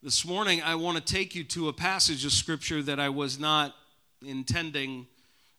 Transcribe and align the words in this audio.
This 0.00 0.24
morning, 0.24 0.62
I 0.62 0.76
want 0.76 0.96
to 0.96 1.02
take 1.02 1.34
you 1.34 1.42
to 1.42 1.66
a 1.66 1.72
passage 1.72 2.24
of 2.24 2.30
Scripture 2.30 2.80
that 2.84 3.00
I 3.00 3.08
was 3.08 3.40
not 3.40 3.74
intending 4.24 5.08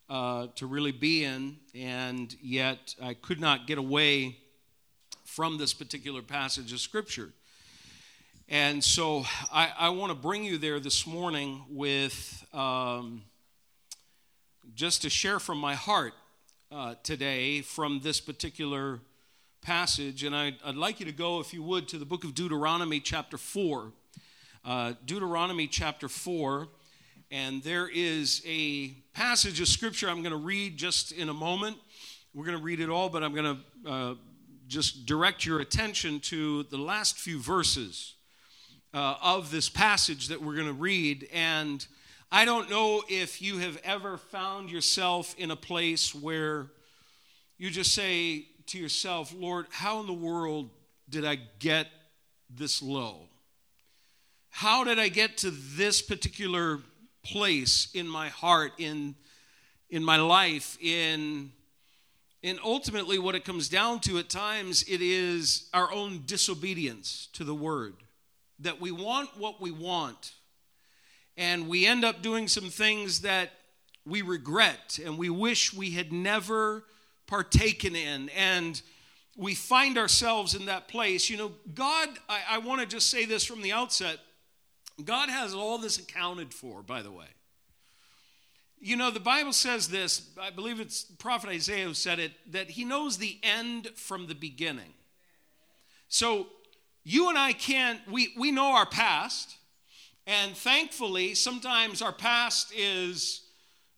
uh, 0.09 0.47
to 0.55 0.65
really 0.65 0.93
be 0.93 1.25
in, 1.25 1.57
and 1.75 2.33
yet 2.41 2.95
I 3.03 3.15
could 3.15 3.41
not 3.41 3.67
get 3.67 3.77
away 3.77 4.37
from 5.25 5.57
this 5.57 5.73
particular 5.73 6.21
passage 6.21 6.71
of 6.71 6.79
Scripture. 6.79 7.33
And 8.47 8.81
so 8.81 9.25
I, 9.51 9.73
I 9.77 9.89
want 9.89 10.11
to 10.11 10.15
bring 10.15 10.45
you 10.45 10.57
there 10.57 10.79
this 10.79 11.05
morning 11.05 11.65
with 11.69 12.47
um, 12.53 13.23
just 14.73 15.01
to 15.01 15.09
share 15.09 15.39
from 15.39 15.57
my 15.57 15.75
heart 15.75 16.13
uh, 16.71 16.95
today 17.03 17.59
from 17.59 17.99
this 18.03 18.21
particular 18.21 19.01
passage. 19.61 20.23
And 20.23 20.33
I'd, 20.33 20.55
I'd, 20.63 20.75
like 20.75 21.01
you 21.01 21.05
to 21.07 21.11
go, 21.11 21.41
if 21.41 21.53
you 21.53 21.61
would, 21.61 21.89
to 21.89 21.97
the 21.97 22.05
book 22.05 22.23
of 22.23 22.33
Deuteronomy, 22.33 23.01
chapter 23.01 23.37
4. 23.37 23.91
Uh, 24.69 24.93
Deuteronomy, 25.03 25.65
chapter 25.65 26.07
4. 26.07 26.67
And 27.31 27.63
there 27.63 27.89
is 27.91 28.43
a 28.45 28.89
passage 29.15 29.59
of 29.61 29.67
scripture 29.67 30.07
I'm 30.07 30.21
going 30.21 30.29
to 30.29 30.37
read 30.37 30.77
just 30.77 31.11
in 31.11 31.27
a 31.27 31.33
moment. 31.33 31.75
We're 32.35 32.45
going 32.45 32.57
to 32.59 32.63
read 32.63 32.79
it 32.79 32.87
all, 32.87 33.09
but 33.09 33.23
I'm 33.23 33.33
going 33.33 33.57
to 33.83 33.89
uh, 33.89 34.15
just 34.67 35.07
direct 35.07 35.43
your 35.43 35.59
attention 35.59 36.19
to 36.19 36.61
the 36.69 36.77
last 36.77 37.17
few 37.17 37.39
verses 37.39 38.13
uh, 38.93 39.15
of 39.23 39.49
this 39.49 39.69
passage 39.69 40.27
that 40.27 40.39
we're 40.39 40.53
going 40.53 40.67
to 40.67 40.73
read. 40.73 41.27
And 41.33 41.83
I 42.31 42.45
don't 42.45 42.69
know 42.69 43.01
if 43.09 43.41
you 43.41 43.57
have 43.57 43.81
ever 43.83 44.17
found 44.17 44.69
yourself 44.69 45.33
in 45.39 45.49
a 45.49 45.55
place 45.55 46.13
where 46.13 46.67
you 47.57 47.71
just 47.71 47.95
say 47.95 48.45
to 48.67 48.77
yourself, 48.77 49.33
Lord, 49.35 49.65
how 49.71 49.99
in 50.01 50.05
the 50.05 50.13
world 50.13 50.69
did 51.09 51.25
I 51.25 51.39
get 51.57 51.87
this 52.51 52.83
low? 52.83 53.28
How 54.49 54.83
did 54.83 54.99
I 54.99 55.07
get 55.07 55.37
to 55.37 55.51
this 55.51 56.01
particular 56.01 56.79
place 57.23 57.89
in 57.93 58.07
my 58.07 58.29
heart, 58.29 58.73
in, 58.77 59.15
in 59.89 60.03
my 60.03 60.17
life, 60.17 60.77
in, 60.81 61.51
in 62.41 62.59
ultimately 62.63 63.19
what 63.19 63.35
it 63.35 63.45
comes 63.45 63.69
down 63.69 63.99
to 64.01 64.17
at 64.17 64.29
times, 64.29 64.83
it 64.83 65.01
is 65.01 65.69
our 65.73 65.91
own 65.91 66.23
disobedience 66.25 67.27
to 67.33 67.43
the 67.43 67.55
word. 67.55 67.95
That 68.59 68.81
we 68.81 68.91
want 68.91 69.29
what 69.37 69.61
we 69.61 69.71
want 69.71 70.33
and 71.39 71.69
we 71.69 71.85
end 71.85 72.03
up 72.03 72.21
doing 72.21 72.49
some 72.49 72.69
things 72.69 73.21
that 73.21 73.51
we 74.05 74.21
regret 74.21 74.99
and 75.03 75.17
we 75.17 75.29
wish 75.29 75.73
we 75.73 75.91
had 75.91 76.11
never 76.11 76.83
partaken 77.27 77.95
in. 77.95 78.27
And 78.29 78.81
we 79.37 79.55
find 79.55 79.97
ourselves 79.97 80.53
in 80.53 80.65
that 80.65 80.89
place. 80.89 81.29
You 81.29 81.37
know, 81.37 81.51
God, 81.73 82.09
I, 82.27 82.41
I 82.49 82.57
want 82.57 82.81
to 82.81 82.85
just 82.85 83.09
say 83.09 83.23
this 83.23 83.45
from 83.45 83.61
the 83.61 83.71
outset 83.71 84.19
God 85.05 85.29
has 85.29 85.53
all 85.53 85.77
this 85.77 85.97
accounted 85.97 86.53
for, 86.53 86.81
by 86.81 87.01
the 87.01 87.11
way. 87.11 87.27
You 88.81 88.95
know, 88.95 89.11
the 89.11 89.19
Bible 89.19 89.51
says 89.51 89.89
this, 89.89 90.29
I 90.41 90.51
believe 90.51 90.79
it's 90.79 91.03
Prophet 91.03 91.49
Isaiah 91.49 91.85
who 91.85 91.93
said 91.93 92.19
it, 92.19 92.31
that 92.51 92.71
he 92.71 92.85
knows 92.85 93.17
the 93.17 93.37
end 93.43 93.89
from 93.95 94.27
the 94.27 94.35
beginning. 94.35 94.93
So 96.07 96.47
you 97.03 97.29
and 97.29 97.37
I 97.37 97.53
can't, 97.53 97.99
we, 98.09 98.33
we 98.37 98.51
know 98.51 98.71
our 98.71 98.85
past, 98.85 99.57
and 100.25 100.55
thankfully, 100.55 101.35
sometimes 101.35 102.01
our 102.01 102.13
past 102.13 102.71
is, 102.75 103.41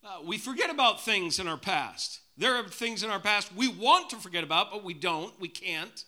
uh, 0.04 0.20
we 0.26 0.38
forget 0.38 0.70
about 0.70 1.02
things 1.02 1.40
in 1.40 1.48
our 1.48 1.58
past. 1.58 2.22
There 2.38 2.56
are 2.56 2.68
things 2.68 3.04
in 3.04 3.10
our 3.10 3.20
past 3.20 3.54
we 3.56 3.68
want 3.68 4.10
to 4.12 4.16
forget 4.16 4.44
about, 4.44 4.72
but 4.72 4.84
we 4.84 4.94
don't, 4.94 5.38
we 5.40 5.48
can't. 5.48 6.06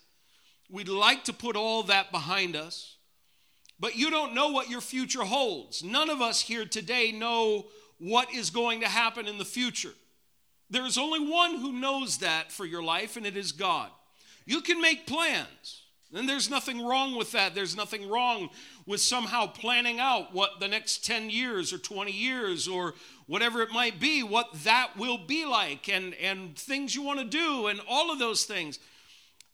We'd 0.70 0.88
like 0.88 1.26
to 1.26 1.34
put 1.34 1.56
all 1.56 1.84
that 1.84 2.12
behind 2.12 2.56
us. 2.56 2.93
But 3.84 3.98
you 3.98 4.10
don't 4.10 4.34
know 4.34 4.48
what 4.48 4.70
your 4.70 4.80
future 4.80 5.26
holds. 5.26 5.84
None 5.84 6.10
of 6.10 6.22
us 6.22 6.40
here 6.40 6.64
today 6.64 7.12
know 7.12 7.66
what 8.00 8.34
is 8.34 8.50
going 8.50 8.80
to 8.80 8.88
happen 8.88 9.28
in 9.28 9.38
the 9.38 9.44
future. 9.44 9.92
There 10.70 10.86
is 10.86 10.98
only 10.98 11.20
one 11.20 11.58
who 11.58 11.74
knows 11.74 12.20
that 12.20 12.50
for 12.50 12.66
your 12.66 12.82
life, 12.82 13.18
and 13.18 13.26
it 13.26 13.36
is 13.36 13.52
God. 13.52 13.90
You 14.46 14.62
can 14.62 14.80
make 14.80 15.06
plans. 15.06 15.82
And 16.16 16.30
there's 16.30 16.50
nothing 16.50 16.82
wrong 16.82 17.18
with 17.18 17.34
that. 17.34 17.56
There's 17.56 17.76
nothing 17.76 18.10
wrong 18.10 18.52
with 18.86 19.02
somehow 19.02 19.48
planning 19.48 20.00
out 20.00 20.34
what 20.34 20.62
the 20.62 20.70
next 20.70 21.04
10 21.06 21.30
years 21.30 21.74
or 21.74 21.78
20 21.78 22.10
years 22.10 22.70
or 22.70 22.94
whatever 23.28 23.62
it 23.62 23.74
might 23.74 24.00
be, 24.00 24.24
what 24.24 24.48
that 24.64 24.92
will 24.96 25.18
be 25.18 25.44
like, 25.44 25.90
and, 25.90 26.14
and 26.14 26.56
things 26.56 26.96
you 26.96 27.02
want 27.02 27.20
to 27.20 27.26
do, 27.26 27.68
and 27.68 27.82
all 27.90 28.14
of 28.14 28.20
those 28.20 28.46
things. 28.46 28.80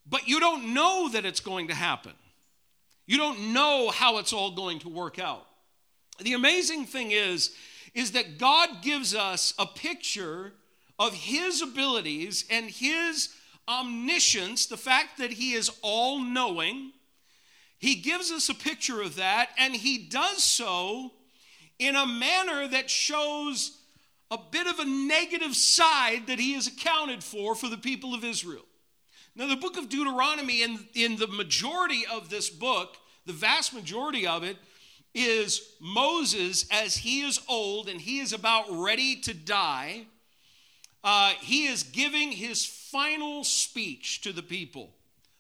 But 0.08 0.28
you 0.28 0.40
don't 0.40 0.76
know 0.76 1.10
that 1.14 1.26
it's 1.26 1.40
going 1.40 1.70
to 1.70 1.74
happen. 1.74 2.14
You 3.10 3.18
don't 3.18 3.54
know 3.54 3.90
how 3.90 4.20
it's 4.20 4.34
all 4.34 4.52
going 4.52 4.78
to 4.80 4.88
work 4.88 5.18
out. 5.18 5.48
The 6.20 6.34
amazing 6.34 6.86
thing 6.86 7.10
is, 7.10 7.56
is 7.96 8.12
that 8.12 8.38
God 8.38 8.84
gives 8.84 9.16
us 9.16 9.52
a 9.58 9.66
picture 9.66 10.54
of 11.00 11.16
His 11.16 11.64
abilities 11.64 12.46
and 12.52 12.70
His 12.70 13.30
omniscience, 13.68 14.68
the 14.68 14.78
fact 14.78 15.18
that 15.18 15.32
he 15.32 15.54
is 15.54 15.72
all 15.82 16.20
knowing. 16.20 16.92
He 17.80 17.96
gives 17.96 18.32
us 18.32 18.48
a 18.48 18.54
picture 18.54 19.02
of 19.02 19.16
that, 19.16 19.50
and 19.58 19.76
he 19.76 19.98
does 19.98 20.44
so 20.44 21.12
in 21.80 21.96
a 21.96 22.06
manner 22.06 22.68
that 22.68 22.92
shows 22.92 23.76
a 24.30 24.38
bit 24.52 24.68
of 24.68 24.78
a 24.78 24.86
negative 24.86 25.56
side 25.56 26.28
that 26.28 26.38
he 26.38 26.54
has 26.54 26.68
accounted 26.68 27.24
for 27.24 27.56
for 27.56 27.70
the 27.70 27.78
people 27.78 28.14
of 28.14 28.24
Israel. 28.24 28.66
Now, 29.40 29.48
the 29.48 29.56
book 29.56 29.78
of 29.78 29.88
Deuteronomy, 29.88 30.64
in, 30.64 30.80
in 30.94 31.16
the 31.16 31.26
majority 31.26 32.04
of 32.12 32.30
this 32.30 32.50
book, 32.50 32.98
the 33.26 33.32
vast 33.32 33.74
majority 33.74 34.28
of 34.28 34.44
it, 34.44 34.58
is 35.16 35.62
Moses 35.80 36.66
as 36.70 36.98
he 36.98 37.22
is 37.22 37.40
old 37.48 37.88
and 37.88 38.02
he 38.02 38.20
is 38.20 38.34
about 38.34 38.66
ready 38.70 39.16
to 39.22 39.34
die. 39.34 40.08
Uh, 41.06 41.30
he 41.40 41.68
is 41.68 41.84
giving 41.84 42.34
his 42.34 42.66
final 42.66 43.46
speech 43.46 44.20
to 44.24 44.34
the 44.34 44.44
people. 44.44 44.90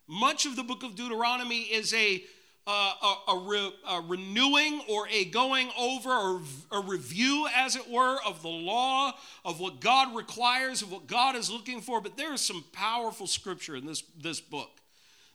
Much 0.07 0.45
of 0.45 0.55
the 0.55 0.63
book 0.63 0.81
of 0.83 0.95
Deuteronomy 0.95 1.63
is 1.63 1.93
a, 1.93 2.23
Uh, 2.71 2.93
a, 3.01 3.31
a, 3.31 3.39
re, 3.47 3.73
a, 3.89 4.01
renewing 4.01 4.79
or 4.87 5.07
a 5.09 5.25
going 5.25 5.71
over 5.75 6.11
or 6.11 6.41
a 6.71 6.79
review, 6.79 7.47
as 7.55 7.75
it 7.75 7.89
were, 7.89 8.17
of 8.23 8.43
the 8.43 8.47
law, 8.47 9.11
of 9.43 9.59
what 9.59 9.81
God 9.81 10.15
requires, 10.15 10.83
of 10.83 10.91
what 10.91 11.07
God 11.07 11.35
is 11.35 11.49
looking 11.49 11.81
for. 11.81 11.99
But 11.99 12.15
there 12.15 12.31
is 12.31 12.41
some 12.41 12.63
powerful 12.71 13.25
scripture 13.25 13.75
in 13.75 13.87
this, 13.87 14.03
this 14.21 14.39
book. 14.39 14.69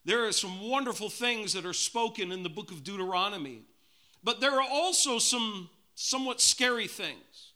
There 0.05 0.29
are 0.29 0.31
some 0.31 0.61
wonderful 0.61 1.11
things 1.11 1.55
that 1.55 1.67
are 1.67 1.73
spoken 1.73 2.31
in 2.31 2.45
the 2.45 2.49
book 2.49 2.71
of 2.71 2.85
Deuteronomy. 2.85 3.63
But 4.23 4.41
there 4.41 4.53
are 4.53 4.69
also 4.71 5.19
some 5.19 5.69
somewhat 5.97 6.41
scary 6.41 6.87
things. 6.87 7.53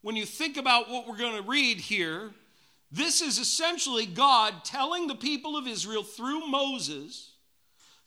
When 0.00 0.16
you 0.16 0.24
think 0.24 0.56
about 0.56 0.88
what 0.88 1.06
we're 1.06 1.18
going 1.18 1.36
to 1.36 1.46
read 1.46 1.80
here, 1.80 2.30
this 2.90 3.20
is 3.20 3.38
essentially 3.38 4.06
God 4.06 4.64
telling 4.64 5.06
the 5.06 5.14
people 5.14 5.54
of 5.58 5.66
Israel 5.66 6.02
through 6.02 6.46
Moses 6.46 7.27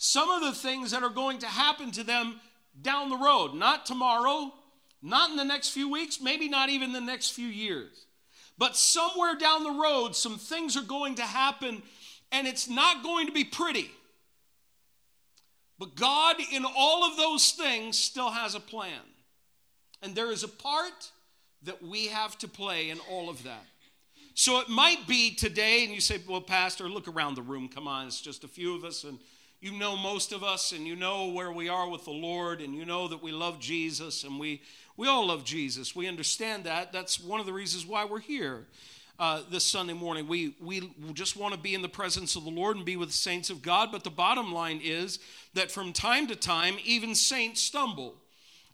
some 0.04 0.32
of 0.32 0.42
the 0.42 0.52
things 0.52 0.90
that 0.90 1.04
are 1.04 1.12
going 1.12 1.38
to 1.38 1.46
happen 1.46 1.92
to 1.92 2.04
them 2.04 2.42
down 2.82 3.12
the 3.12 3.18
road. 3.18 3.54
Not 3.54 3.86
tomorrow, 3.86 4.52
not 5.00 5.30
in 5.30 5.36
the 5.36 5.46
next 5.46 5.70
few 5.70 5.92
weeks, 5.92 6.20
maybe 6.20 6.50
not 6.50 6.70
even 6.70 6.92
the 6.92 7.00
next 7.00 7.34
few 7.34 7.48
years. 7.48 8.08
But 8.58 8.76
somewhere 8.76 9.36
down 9.36 9.64
the 9.64 9.80
road, 9.80 10.16
some 10.16 10.40
things 10.40 10.76
are 10.76 10.82
going 10.82 11.16
to 11.16 11.22
happen, 11.22 11.84
and 12.32 12.48
it's 12.48 12.68
not 12.68 13.04
going 13.04 13.28
to 13.28 13.32
be 13.32 13.44
pretty. 13.44 13.92
But 15.78 15.94
God, 15.94 16.38
in 16.52 16.66
all 16.66 17.04
of 17.04 17.16
those 17.16 17.52
things, 17.52 17.96
still 17.96 18.32
has 18.32 18.56
a 18.56 18.60
plan. 18.60 19.04
And 20.02 20.16
there 20.16 20.32
is 20.32 20.44
a 20.44 20.48
part 20.48 21.12
that 21.62 21.84
we 21.84 22.08
have 22.08 22.40
to 22.40 22.48
play 22.48 22.90
in 22.90 22.98
all 23.08 23.30
of 23.30 23.44
that. 23.44 23.66
So 24.34 24.62
it 24.62 24.68
might 24.68 25.06
be 25.08 25.36
today, 25.36 25.84
and 25.84 25.94
you 25.94 26.02
say, 26.02 26.18
Well, 26.28 26.42
Pastor, 26.42 26.90
look 26.90 27.08
around 27.08 27.36
the 27.36 27.44
room. 27.44 27.70
Come 27.70 27.88
on, 27.88 28.08
it's 28.08 28.20
just 28.20 28.44
a 28.44 28.48
few 28.48 28.76
of 28.76 28.84
us, 28.84 29.04
and 29.04 29.20
you 29.62 29.72
know 29.72 29.96
most 29.96 30.32
of 30.32 30.44
us, 30.44 30.72
and 30.72 30.88
you 30.88 30.96
know 30.96 31.28
where 31.30 31.52
we 31.52 31.70
are 31.70 31.88
with 31.88 32.04
the 32.06 32.12
Lord, 32.12 32.62
and 32.62 32.76
you 32.76 32.84
know 32.84 33.08
that 33.08 33.22
we 33.22 33.32
love 33.32 33.60
Jesus, 33.60 34.24
and 34.24 34.40
we, 34.40 34.64
we 34.98 35.08
all 35.08 35.28
love 35.28 35.46
Jesus. 35.46 35.96
We 35.96 36.08
understand 36.08 36.64
that. 36.64 36.92
That's 36.92 37.20
one 37.20 37.40
of 37.40 37.46
the 37.46 37.54
reasons 37.54 37.86
why 37.86 38.06
we're 38.06 38.20
here. 38.20 38.66
Uh, 39.20 39.42
this 39.52 39.64
Sunday 39.64 39.94
morning. 39.94 40.28
We, 40.28 40.56
we 40.60 40.92
just 41.14 41.38
want 41.38 41.54
to 41.54 41.60
be 41.60 41.76
in 41.76 41.84
the 41.84 41.90
presence 41.90 42.36
of 42.36 42.44
the 42.44 42.50
Lord 42.50 42.76
and 42.76 42.84
be 42.84 42.96
with 42.96 43.10
the 43.10 43.14
saints 43.14 43.52
of 43.52 43.62
God. 43.62 43.92
But 43.92 44.04
the 44.04 44.10
bottom 44.10 44.52
line 44.52 44.82
is 44.84 45.20
that 45.54 45.70
from 45.70 45.94
time 45.94 46.26
to 46.26 46.36
time, 46.36 46.78
even 46.84 47.14
saints 47.14 47.62
stumble 47.62 48.16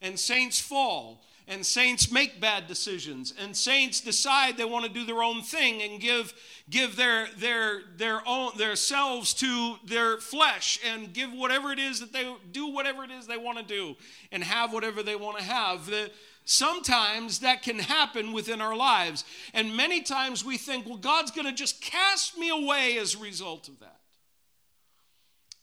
and 0.01 0.17
saints 0.17 0.57
fall 0.57 1.21
and 1.47 1.65
saints 1.65 2.11
make 2.11 2.41
bad 2.41 2.67
decisions. 2.67 3.33
And 3.39 3.55
saints 3.55 4.01
decide 4.01 4.57
they 4.57 4.65
want 4.65 4.85
to 4.85 4.91
do 4.91 5.05
their 5.05 5.23
own 5.23 5.41
thing 5.41 5.81
and 5.81 5.99
give 5.99 6.33
give 6.69 6.95
their 6.95 7.27
their 7.37 7.81
their 7.95 8.21
own 8.27 8.51
their 8.57 8.75
selves 8.75 9.33
to 9.35 9.75
their 9.85 10.17
flesh 10.17 10.79
and 10.85 11.13
give 11.13 11.31
whatever 11.31 11.71
it 11.71 11.79
is 11.79 12.01
that 12.01 12.11
they 12.11 12.35
do 12.51 12.67
whatever 12.67 13.03
it 13.03 13.11
is 13.11 13.27
they 13.27 13.37
want 13.37 13.57
to 13.57 13.63
do 13.63 13.95
and 14.31 14.43
have 14.43 14.73
whatever 14.73 15.01
they 15.01 15.15
want 15.15 15.37
to 15.37 15.43
have. 15.43 15.85
The, 15.85 16.11
sometimes 16.43 17.39
that 17.39 17.63
can 17.63 17.79
happen 17.79 18.33
within 18.33 18.61
our 18.61 18.75
lives. 18.75 19.23
And 19.53 19.75
many 19.75 20.01
times 20.01 20.43
we 20.43 20.57
think 20.57 20.85
well 20.85 20.97
god's 20.97 21.31
going 21.31 21.47
to 21.47 21.53
just 21.53 21.81
cast 21.81 22.37
me 22.37 22.49
away 22.49 22.97
as 22.97 23.15
a 23.15 23.19
result 23.19 23.69
of 23.69 23.79
that. 23.79 23.99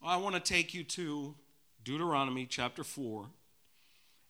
I 0.02 0.16
want 0.16 0.34
to 0.34 0.40
take 0.40 0.72
you 0.72 0.84
to 0.84 1.34
deuteronomy 1.82 2.46
chapter 2.46 2.84
4 2.84 3.26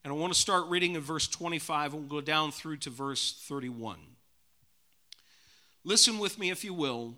And 0.05 0.13
I 0.13 0.17
want 0.17 0.35
to 0.35 0.39
start 0.39 0.67
reading 0.69 0.95
in 0.97 1.01
verse 1.01 1.27
25 1.27 1.95
and 1.95 2.03
we'll 2.03 2.21
go 2.21 2.25
down 2.25 2.53
through 2.53 2.77
to 2.79 2.91
verse 2.91 3.43
31. 3.49 3.99
Listen 5.83 6.19
with 6.19 6.39
me, 6.39 6.51
if 6.51 6.63
you 6.63 6.75
will. 6.75 7.17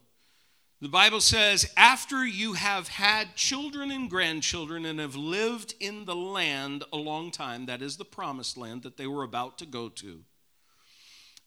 The 0.80 0.88
Bible 0.88 1.20
says, 1.20 1.72
after 1.76 2.24
you 2.24 2.52
have 2.52 2.88
had 2.88 3.34
children 3.34 3.90
and 3.90 4.08
grandchildren 4.08 4.84
and 4.84 5.00
have 5.00 5.16
lived 5.16 5.74
in 5.80 6.04
the 6.04 6.14
land 6.14 6.84
a 6.92 6.96
long 6.96 7.30
time, 7.32 7.66
that 7.66 7.82
is 7.82 7.96
the 7.96 8.04
promised 8.04 8.56
land 8.56 8.82
that 8.82 8.96
they 8.96 9.06
were 9.06 9.24
about 9.24 9.58
to 9.58 9.66
go 9.66 9.88
to, 9.88 10.20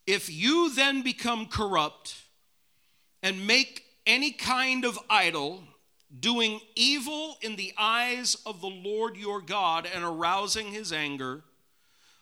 if 0.06 0.30
you 0.30 0.74
then 0.74 1.04
become 1.04 1.46
corrupt 1.46 2.24
and 3.22 3.46
make 3.46 3.84
any 4.06 4.32
kind 4.32 4.84
of 4.84 4.98
idol, 5.10 5.64
doing 6.18 6.60
evil 6.76 7.38
in 7.42 7.56
the 7.56 7.74
eyes 7.78 8.36
of 8.46 8.62
the 8.62 8.68
Lord 8.68 9.16
your 9.16 9.42
God 9.42 9.88
and 9.94 10.04
arousing 10.04 10.68
his 10.68 10.92
anger, 10.92 11.44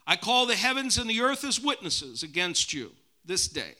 I 0.06 0.16
call 0.16 0.46
the 0.46 0.56
heavens 0.56 0.98
and 0.98 1.10
the 1.10 1.22
earth 1.22 1.44
as 1.44 1.60
witnesses 1.60 2.24
against 2.24 2.74
you 2.74 2.92
this 3.26 3.48
day, 3.48 3.76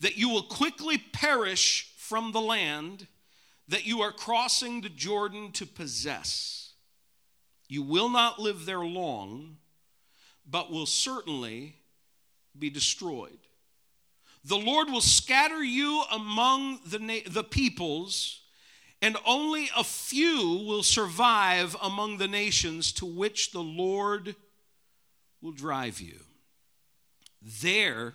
that 0.00 0.16
you 0.16 0.28
will 0.28 0.42
quickly 0.42 0.98
perish 0.98 1.92
from 1.96 2.32
the 2.32 2.40
land 2.40 3.06
that 3.68 3.86
you 3.86 4.00
are 4.00 4.12
crossing 4.12 4.80
the 4.80 4.88
Jordan 4.88 5.52
to 5.52 5.66
possess. 5.66 6.72
You 7.68 7.82
will 7.82 8.08
not 8.08 8.40
live 8.40 8.66
there 8.66 8.84
long, 8.84 9.58
but 10.44 10.72
will 10.72 10.86
certainly 10.86 11.76
be 12.58 12.68
destroyed. 12.68 13.38
The 14.44 14.58
Lord 14.58 14.90
will 14.90 15.00
scatter 15.00 15.62
you 15.62 16.02
among 16.10 16.80
the, 16.84 16.98
na- 16.98 17.28
the 17.28 17.44
peoples, 17.44 18.40
and 19.02 19.16
only 19.26 19.70
a 19.76 19.84
few 19.84 20.64
will 20.66 20.82
survive 20.82 21.74
among 21.82 22.18
the 22.18 22.28
nations 22.28 22.92
to 22.92 23.06
which 23.06 23.52
the 23.52 23.62
Lord 23.62 24.34
will 25.40 25.52
drive 25.52 26.00
you. 26.00 26.20
There 27.62 28.14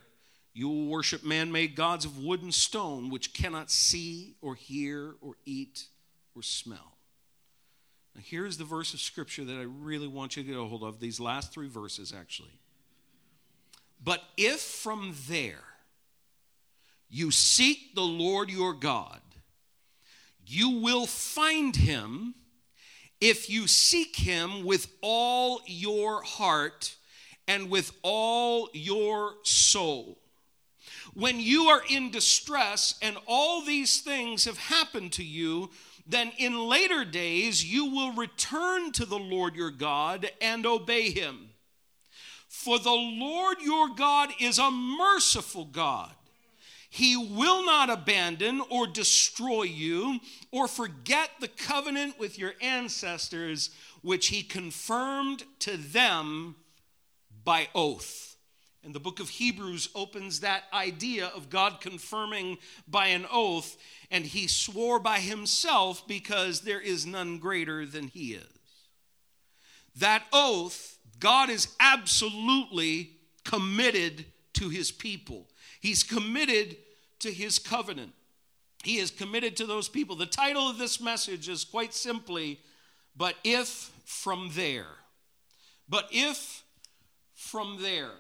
you 0.53 0.69
will 0.69 0.85
worship 0.85 1.23
man 1.23 1.51
made 1.51 1.75
gods 1.75 2.05
of 2.05 2.23
wood 2.23 2.41
and 2.41 2.53
stone, 2.53 3.09
which 3.09 3.33
cannot 3.33 3.71
see 3.71 4.35
or 4.41 4.55
hear 4.55 5.15
or 5.21 5.33
eat 5.45 5.87
or 6.35 6.43
smell. 6.43 6.97
Now, 8.15 8.21
here's 8.23 8.57
the 8.57 8.63
verse 8.63 8.93
of 8.93 9.01
scripture 9.01 9.43
that 9.43 9.57
I 9.57 9.63
really 9.63 10.07
want 10.07 10.37
you 10.37 10.43
to 10.43 10.49
get 10.49 10.57
a 10.57 10.63
hold 10.63 10.83
of, 10.83 10.99
these 10.99 11.19
last 11.19 11.51
three 11.51 11.67
verses 11.67 12.13
actually. 12.17 12.57
But 14.01 14.21
if 14.37 14.61
from 14.61 15.15
there 15.27 15.63
you 17.09 17.31
seek 17.31 17.95
the 17.95 18.01
Lord 18.01 18.49
your 18.49 18.73
God, 18.73 19.19
you 20.47 20.79
will 20.79 21.05
find 21.05 21.75
him 21.75 22.35
if 23.21 23.49
you 23.49 23.67
seek 23.67 24.15
him 24.15 24.65
with 24.65 24.87
all 25.01 25.61
your 25.65 26.21
heart 26.21 26.95
and 27.47 27.69
with 27.69 27.91
all 28.01 28.69
your 28.73 29.35
soul. 29.43 30.19
When 31.13 31.39
you 31.39 31.65
are 31.65 31.81
in 31.89 32.11
distress 32.11 32.95
and 33.01 33.17
all 33.25 33.61
these 33.63 34.01
things 34.01 34.45
have 34.45 34.57
happened 34.57 35.13
to 35.13 35.23
you, 35.23 35.69
then 36.05 36.31
in 36.37 36.67
later 36.67 37.05
days 37.05 37.63
you 37.63 37.85
will 37.85 38.13
return 38.13 38.91
to 38.93 39.05
the 39.05 39.17
Lord 39.17 39.55
your 39.55 39.71
God 39.71 40.29
and 40.41 40.65
obey 40.65 41.11
him. 41.11 41.49
For 42.47 42.79
the 42.79 42.91
Lord 42.91 43.57
your 43.61 43.89
God 43.89 44.29
is 44.39 44.59
a 44.59 44.71
merciful 44.71 45.65
God. 45.65 46.11
He 46.95 47.17
will 47.17 47.65
not 47.65 47.89
abandon 47.89 48.61
or 48.69 48.87
destroy 48.87 49.63
you 49.63 50.21
or 50.49 50.65
forget 50.65 51.29
the 51.41 51.49
covenant 51.49 52.17
with 52.17 52.39
your 52.39 52.53
ancestors, 52.61 53.69
which 54.01 54.27
he 54.27 54.43
confirmed 54.43 55.43
to 55.59 55.75
them 55.75 56.55
by 57.43 57.67
oath. 57.75 58.37
And 58.81 58.95
the 58.95 59.01
book 59.01 59.19
of 59.19 59.27
Hebrews 59.27 59.89
opens 59.93 60.39
that 60.39 60.63
idea 60.71 61.27
of 61.35 61.49
God 61.49 61.81
confirming 61.81 62.59
by 62.87 63.07
an 63.07 63.25
oath, 63.29 63.75
and 64.09 64.23
he 64.23 64.47
swore 64.47 64.97
by 64.97 65.19
himself 65.19 66.07
because 66.07 66.61
there 66.61 66.79
is 66.79 67.05
none 67.05 67.39
greater 67.39 67.85
than 67.85 68.07
he 68.07 68.35
is. 68.35 68.59
That 69.97 70.23
oath, 70.31 70.97
God 71.19 71.49
is 71.49 71.75
absolutely 71.77 73.17
committed 73.43 74.27
to 74.53 74.69
his 74.69 74.93
people. 74.93 75.49
He's 75.81 76.01
committed 76.01 76.77
to 77.19 77.31
his 77.31 77.59
covenant. 77.59 78.13
He 78.83 78.97
is 78.97 79.11
committed 79.11 79.57
to 79.57 79.65
those 79.65 79.89
people. 79.89 80.15
The 80.15 80.25
title 80.25 80.69
of 80.69 80.77
this 80.77 81.01
message 81.01 81.49
is 81.49 81.63
quite 81.63 81.93
simply, 81.93 82.59
But 83.15 83.35
If 83.43 83.91
From 84.05 84.51
There. 84.53 84.85
But 85.89 86.07
If 86.11 86.63
From 87.33 87.81
There. 87.81 88.11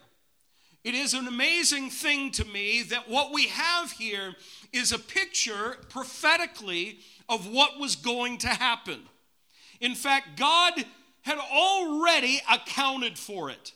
It 0.83 0.93
is 0.93 1.15
an 1.15 1.27
amazing 1.27 1.89
thing 1.89 2.31
to 2.31 2.45
me 2.45 2.83
that 2.83 3.09
what 3.09 3.33
we 3.33 3.47
have 3.47 3.91
here 3.91 4.35
is 4.71 4.91
a 4.91 4.99
picture 4.99 5.77
prophetically 5.89 6.99
of 7.27 7.47
what 7.47 7.79
was 7.79 7.95
going 7.95 8.37
to 8.39 8.49
happen. 8.49 9.01
In 9.81 9.95
fact, 9.95 10.37
God 10.37 10.73
had 11.23 11.39
already 11.39 12.39
accounted 12.51 13.17
for 13.17 13.49
it. 13.49 13.73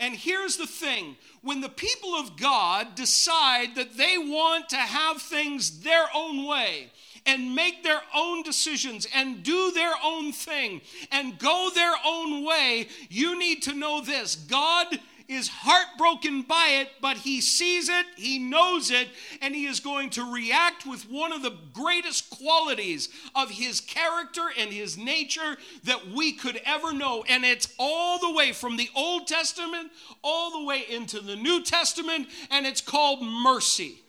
And 0.00 0.14
here's 0.14 0.56
the 0.56 0.66
thing. 0.66 1.16
When 1.42 1.60
the 1.60 1.68
people 1.68 2.14
of 2.14 2.36
God 2.36 2.94
decide 2.94 3.76
that 3.76 3.96
they 3.96 4.18
want 4.18 4.68
to 4.70 4.76
have 4.76 5.22
things 5.22 5.80
their 5.80 6.06
own 6.14 6.46
way, 6.46 6.90
and 7.26 7.54
make 7.54 7.82
their 7.82 8.02
own 8.14 8.42
decisions 8.42 9.06
and 9.14 9.42
do 9.42 9.72
their 9.72 9.94
own 10.02 10.32
thing 10.32 10.80
and 11.10 11.38
go 11.38 11.70
their 11.74 11.94
own 12.04 12.44
way, 12.44 12.88
you 13.08 13.38
need 13.38 13.62
to 13.62 13.74
know 13.74 14.00
this. 14.00 14.36
God 14.36 14.86
is 15.28 15.48
heartbroken 15.48 16.42
by 16.42 16.80
it, 16.80 16.90
but 17.00 17.16
he 17.16 17.40
sees 17.40 17.88
it, 17.88 18.06
he 18.16 18.38
knows 18.38 18.90
it, 18.90 19.08
and 19.40 19.54
he 19.54 19.66
is 19.66 19.80
going 19.80 20.10
to 20.10 20.32
react 20.32 20.86
with 20.86 21.08
one 21.10 21.32
of 21.32 21.42
the 21.42 21.56
greatest 21.72 22.30
qualities 22.30 23.08
of 23.34 23.50
his 23.50 23.80
character 23.80 24.42
and 24.58 24.72
his 24.72 24.98
nature 24.98 25.56
that 25.84 26.08
we 26.08 26.32
could 26.32 26.60
ever 26.64 26.92
know. 26.92 27.24
And 27.28 27.44
it's 27.44 27.74
all 27.78 28.18
the 28.18 28.32
way 28.32 28.52
from 28.52 28.76
the 28.76 28.90
Old 28.94 29.26
Testament 29.26 29.90
all 30.22 30.50
the 30.50 30.64
way 30.64 30.84
into 30.88 31.20
the 31.20 31.36
New 31.36 31.62
Testament, 31.62 32.28
and 32.50 32.66
it's 32.66 32.80
called 32.80 33.22
mercy. 33.22 34.00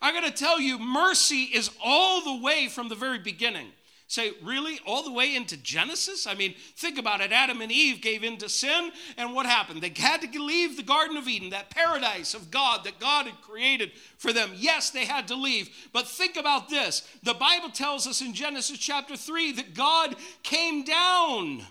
I 0.00 0.12
got 0.12 0.24
to 0.24 0.30
tell 0.30 0.60
you, 0.60 0.78
mercy 0.78 1.42
is 1.42 1.70
all 1.84 2.22
the 2.22 2.42
way 2.42 2.68
from 2.68 2.88
the 2.88 2.94
very 2.94 3.18
beginning. 3.18 3.68
Say, 4.10 4.32
really? 4.42 4.80
All 4.86 5.02
the 5.02 5.12
way 5.12 5.36
into 5.36 5.58
Genesis? 5.58 6.26
I 6.26 6.34
mean, 6.34 6.54
think 6.76 6.98
about 6.98 7.20
it. 7.20 7.30
Adam 7.30 7.60
and 7.60 7.70
Eve 7.70 8.00
gave 8.00 8.24
in 8.24 8.38
to 8.38 8.48
sin, 8.48 8.90
and 9.18 9.34
what 9.34 9.44
happened? 9.44 9.82
They 9.82 9.92
had 9.94 10.22
to 10.22 10.42
leave 10.42 10.78
the 10.78 10.82
Garden 10.82 11.18
of 11.18 11.28
Eden, 11.28 11.50
that 11.50 11.68
paradise 11.68 12.32
of 12.32 12.50
God 12.50 12.84
that 12.84 12.98
God 12.98 13.26
had 13.26 13.42
created 13.42 13.92
for 14.16 14.32
them. 14.32 14.52
Yes, 14.56 14.88
they 14.88 15.04
had 15.04 15.28
to 15.28 15.34
leave. 15.34 15.68
But 15.92 16.08
think 16.08 16.36
about 16.36 16.70
this. 16.70 17.06
The 17.22 17.34
Bible 17.34 17.68
tells 17.68 18.06
us 18.06 18.22
in 18.22 18.32
Genesis 18.32 18.78
chapter 18.78 19.14
3 19.14 19.52
that 19.52 19.74
God 19.74 20.16
came 20.42 20.84
down 20.84 21.66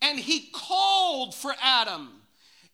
and 0.00 0.20
he 0.20 0.50
called 0.52 1.34
for 1.34 1.52
Adam 1.60 2.19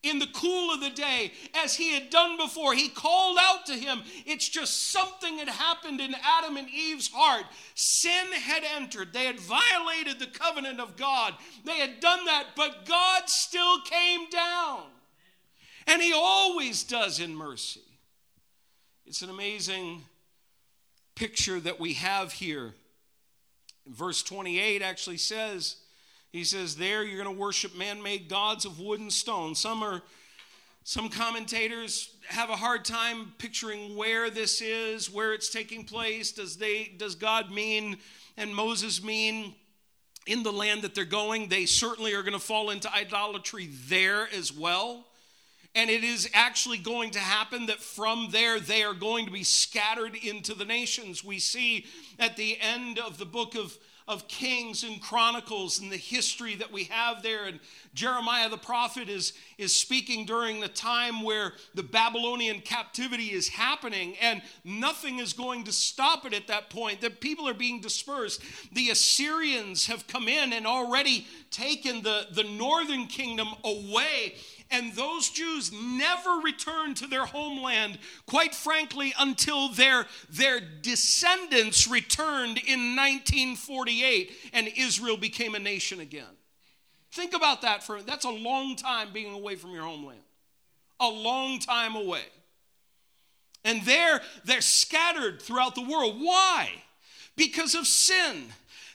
in 0.09 0.19
the 0.19 0.27
cool 0.33 0.73
of 0.73 0.81
the 0.81 0.89
day 0.89 1.31
as 1.53 1.75
he 1.75 1.93
had 1.93 2.09
done 2.09 2.37
before. 2.37 2.73
He 2.73 2.89
called 2.89 3.37
out 3.39 3.65
to 3.67 3.73
him. 3.73 4.01
It's 4.25 4.47
just 4.47 4.91
something 4.91 5.37
had 5.37 5.49
happened 5.49 6.01
in 6.01 6.15
Adam 6.23 6.57
and 6.57 6.69
Eve's 6.69 7.09
heart. 7.13 7.45
Sin 7.75 8.31
had 8.33 8.63
entered, 8.75 9.13
they 9.13 9.25
had 9.25 9.39
violated 9.39 10.19
the 10.19 10.27
covenant 10.27 10.79
of 10.79 10.97
God. 10.97 11.33
They 11.65 11.77
had 11.77 11.99
done 11.99 12.25
that, 12.25 12.47
but 12.55 12.85
God 12.85 13.29
still 13.29 13.81
came 13.81 14.29
down. 14.29 14.83
And 15.87 16.01
he 16.01 16.13
always 16.13 16.83
does 16.83 17.19
in 17.19 17.35
mercy. 17.35 17.81
It's 19.05 19.21
an 19.21 19.29
amazing 19.29 20.03
picture 21.15 21.59
that 21.61 21.79
we 21.79 21.93
have 21.93 22.33
here. 22.33 22.73
Verse 23.87 24.21
28 24.21 24.81
actually 24.81 25.17
says, 25.17 25.77
he 26.37 26.43
says, 26.43 26.75
There 26.75 27.03
you're 27.03 27.21
going 27.21 27.35
to 27.35 27.41
worship 27.41 27.75
man 27.75 28.01
made 28.01 28.29
gods 28.29 28.65
of 28.65 28.79
wood 28.79 28.99
and 28.99 29.11
stone. 29.11 29.55
Some 29.55 29.83
are. 29.83 30.01
Some 30.83 31.09
commentators 31.09 32.15
have 32.29 32.49
a 32.49 32.55
hard 32.55 32.85
time 32.85 33.33
picturing 33.39 33.97
where 33.97 34.29
this 34.29 34.61
is, 34.61 35.11
where 35.11 35.33
it's 35.33 35.49
taking 35.49 35.83
place. 35.83 36.31
Does, 36.31 36.55
they, 36.55 36.93
does 36.95 37.13
God 37.13 37.51
mean 37.51 37.97
and 38.37 38.55
Moses 38.55 39.03
mean 39.03 39.53
in 40.27 40.43
the 40.43 40.51
land 40.53 40.83
that 40.83 40.95
they're 40.95 41.03
going? 41.03 41.49
They 41.49 41.65
certainly 41.65 42.13
are 42.13 42.21
going 42.21 42.31
to 42.31 42.39
fall 42.39 42.69
into 42.69 42.89
idolatry 42.93 43.67
there 43.89 44.29
as 44.33 44.53
well. 44.53 45.05
And 45.75 45.89
it 45.89 46.05
is 46.05 46.29
actually 46.33 46.77
going 46.77 47.11
to 47.11 47.19
happen 47.19 47.65
that 47.65 47.81
from 47.81 48.29
there 48.31 48.57
they 48.57 48.83
are 48.83 48.93
going 48.93 49.25
to 49.25 49.31
be 49.31 49.43
scattered 49.43 50.15
into 50.15 50.53
the 50.53 50.63
nations. 50.63 51.21
We 51.21 51.39
see 51.39 51.85
at 52.17 52.37
the 52.37 52.57
end 52.61 52.97
of 52.97 53.17
the 53.17 53.25
book 53.25 53.55
of 53.55 53.77
of 54.07 54.27
Kings 54.27 54.83
and 54.83 55.01
Chronicles 55.01 55.79
and 55.79 55.91
the 55.91 55.97
history 55.97 56.55
that 56.55 56.71
we 56.71 56.85
have 56.85 57.21
there. 57.21 57.45
And 57.45 57.59
Jeremiah 57.93 58.49
the 58.49 58.57
prophet 58.57 59.09
is, 59.09 59.33
is 59.57 59.75
speaking 59.75 60.25
during 60.25 60.61
the 60.61 60.67
time 60.67 61.23
where 61.23 61.53
the 61.75 61.83
Babylonian 61.83 62.61
captivity 62.61 63.33
is 63.33 63.49
happening, 63.49 64.15
and 64.21 64.41
nothing 64.63 65.19
is 65.19 65.33
going 65.33 65.65
to 65.65 65.71
stop 65.71 66.25
it 66.25 66.33
at 66.33 66.47
that 66.47 66.69
point. 66.69 67.01
The 67.01 67.09
people 67.09 67.49
are 67.49 67.53
being 67.53 67.81
dispersed. 67.81 68.41
The 68.71 68.89
Assyrians 68.89 69.87
have 69.87 70.07
come 70.07 70.27
in 70.27 70.53
and 70.53 70.65
already 70.65 71.27
taken 71.51 72.01
the, 72.01 72.27
the 72.31 72.43
northern 72.43 73.07
kingdom 73.07 73.47
away 73.63 74.35
and 74.71 74.93
those 74.93 75.29
Jews 75.29 75.71
never 75.71 76.41
returned 76.43 76.97
to 76.97 77.07
their 77.07 77.25
homeland, 77.25 77.99
quite 78.25 78.53
frankly, 78.53 79.13
until 79.17 79.69
their, 79.69 80.05
their 80.29 80.59
descendants 80.59 81.87
returned 81.87 82.57
in 82.57 82.95
1948 82.95 84.31
and 84.53 84.67
Israel 84.75 85.17
became 85.17 85.55
a 85.55 85.59
nation 85.59 85.99
again. 85.99 86.25
Think 87.11 87.33
about 87.33 87.61
that 87.61 87.83
for 87.83 88.01
that's 88.01 88.25
a 88.25 88.29
long 88.29 88.75
time 88.75 89.13
being 89.13 89.33
away 89.33 89.55
from 89.55 89.71
your 89.71 89.83
homeland. 89.83 90.19
A 90.99 91.07
long 91.09 91.59
time 91.59 91.95
away. 91.95 92.25
And 93.63 93.83
there 93.83 94.21
they're 94.45 94.61
scattered 94.61 95.41
throughout 95.41 95.75
the 95.75 95.81
world. 95.81 96.15
Why? 96.19 96.69
Because 97.35 97.75
of 97.75 97.87
sin. 97.87 98.47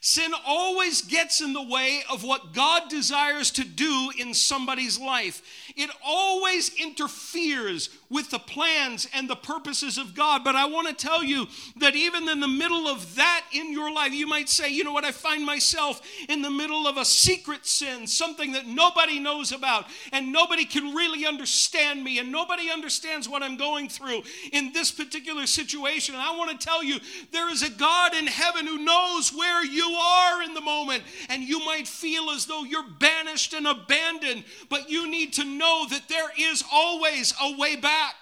Sin 0.05 0.33
always 0.45 1.03
gets 1.03 1.41
in 1.41 1.53
the 1.53 1.63
way 1.63 2.03
of 2.11 2.25
what 2.25 2.53
God 2.53 2.91
desires 2.91 3.53
to 3.53 3.63
do 3.63 4.11
in 4.19 4.35
somebody's 4.35 4.99
life. 4.99 5.43
It 5.77 5.91
always 6.05 6.75
interferes 6.75 7.89
with 8.11 8.29
the 8.31 8.41
plans 8.41 9.07
and 9.15 9.31
the 9.31 9.37
purposes 9.37 9.99
of 9.99 10.17
God. 10.17 10.43
But 10.43 10.57
I 10.57 10.65
want 10.65 10.89
to 10.89 10.95
tell 10.95 11.23
you 11.23 11.47
that 11.77 11.95
even 11.95 12.29
in 12.29 12.41
the 12.41 12.49
middle 12.49 12.89
of 12.89 13.15
that 13.15 13.45
in 13.53 13.71
your 13.71 13.93
life, 13.93 14.13
you 14.13 14.27
might 14.27 14.49
say, 14.49 14.73
you 14.73 14.83
know 14.83 14.91
what, 14.93 15.05
I 15.05 15.13
find 15.13 15.47
myself 15.47 16.03
in 16.29 16.43
the 16.43 16.51
middle 16.51 16.89
of 16.89 16.97
a 16.97 17.05
secret 17.05 17.65
sin, 17.65 18.09
something 18.09 18.51
that 18.53 18.67
nobody 18.67 19.21
knows 19.21 19.53
about, 19.53 19.87
and 20.11 20.33
nobody 20.33 20.65
can 20.65 20.97
really 20.97 21.25
understand 21.25 22.03
me, 22.03 22.19
and 22.19 22.33
nobody 22.33 22.71
understands 22.71 23.29
what 23.29 23.45
I'm 23.45 23.57
going 23.57 23.89
through 23.89 24.25
in 24.53 24.73
this 24.73 24.91
particular 24.91 25.47
situation. 25.47 26.17
And 26.17 26.25
I 26.25 26.37
want 26.37 26.51
to 26.51 26.67
tell 26.67 26.83
you, 26.83 26.99
there 27.31 27.49
is 27.53 27.63
a 27.63 27.71
God 27.71 28.17
in 28.17 28.27
heaven 28.27 28.67
who 28.67 28.79
knows 28.79 29.33
where 29.33 29.65
you 29.65 29.92
are 29.95 30.43
in 30.43 30.55
the 30.55 30.61
moment, 30.61 31.03
and 31.29 31.43
you 31.43 31.65
might 31.65 31.89
feel 31.89 32.31
as 32.31 32.47
though 32.47 32.65
you're 32.65 32.89
banished 32.99 33.53
and 33.53 33.67
abandoned, 33.67 34.45
but 34.69 34.91
you 34.91 35.11
need 35.11 35.33
to 35.35 35.45
know 35.45 35.87
that 35.91 36.09
there 36.09 36.31
is 36.39 36.65
always 36.73 37.35
a 37.41 37.57
way 37.57 37.77
back. 37.77 38.15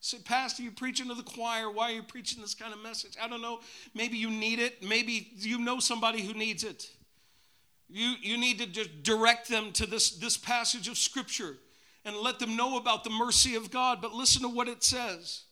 Say, 0.00 0.18
Pastor, 0.18 0.62
you're 0.62 0.70
preaching 0.70 1.08
to 1.08 1.14
the 1.14 1.24
choir. 1.24 1.68
Why 1.68 1.90
are 1.90 1.94
you 1.94 2.02
preaching 2.02 2.40
this 2.40 2.54
kind 2.54 2.72
of 2.72 2.80
message? 2.80 3.16
I 3.20 3.26
don't 3.26 3.42
know. 3.42 3.58
Maybe 3.92 4.16
you 4.16 4.30
need 4.30 4.60
it. 4.60 4.80
Maybe 4.86 5.32
you 5.34 5.58
know 5.58 5.80
somebody 5.80 6.22
who 6.22 6.32
needs 6.32 6.62
it. 6.62 6.88
You, 7.88 8.14
you 8.20 8.38
need 8.38 8.58
to 8.58 8.66
just 8.66 9.02
direct 9.02 9.48
them 9.48 9.72
to 9.72 9.86
this, 9.86 10.10
this 10.10 10.36
passage 10.36 10.86
of 10.86 10.96
Scripture 10.96 11.56
and 12.04 12.16
let 12.16 12.38
them 12.38 12.56
know 12.56 12.76
about 12.76 13.02
the 13.02 13.10
mercy 13.10 13.56
of 13.56 13.72
God. 13.72 14.00
But 14.00 14.12
listen 14.12 14.42
to 14.42 14.48
what 14.48 14.68
it 14.68 14.84
says. 14.84 15.45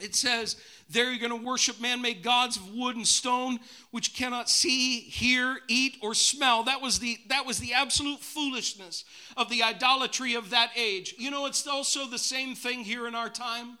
It 0.00 0.14
says, 0.14 0.56
There 0.88 1.10
you're 1.10 1.28
going 1.28 1.40
to 1.40 1.46
worship 1.46 1.80
man 1.80 2.00
made 2.00 2.22
gods 2.22 2.56
of 2.56 2.74
wood 2.74 2.96
and 2.96 3.06
stone, 3.06 3.58
which 3.90 4.14
cannot 4.14 4.48
see, 4.48 5.00
hear, 5.00 5.58
eat, 5.68 5.96
or 6.02 6.14
smell. 6.14 6.62
That 6.64 6.80
was, 6.80 7.00
the, 7.00 7.18
that 7.28 7.46
was 7.46 7.58
the 7.58 7.74
absolute 7.74 8.20
foolishness 8.20 9.04
of 9.36 9.48
the 9.50 9.62
idolatry 9.62 10.34
of 10.34 10.50
that 10.50 10.70
age. 10.76 11.14
You 11.18 11.30
know, 11.30 11.46
it's 11.46 11.66
also 11.66 12.06
the 12.06 12.18
same 12.18 12.54
thing 12.54 12.80
here 12.80 13.08
in 13.08 13.14
our 13.14 13.28
time. 13.28 13.78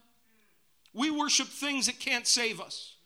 We 0.92 1.10
worship 1.10 1.48
things 1.48 1.86
that 1.86 2.00
can't 2.00 2.26
save 2.26 2.60
us. 2.60 2.96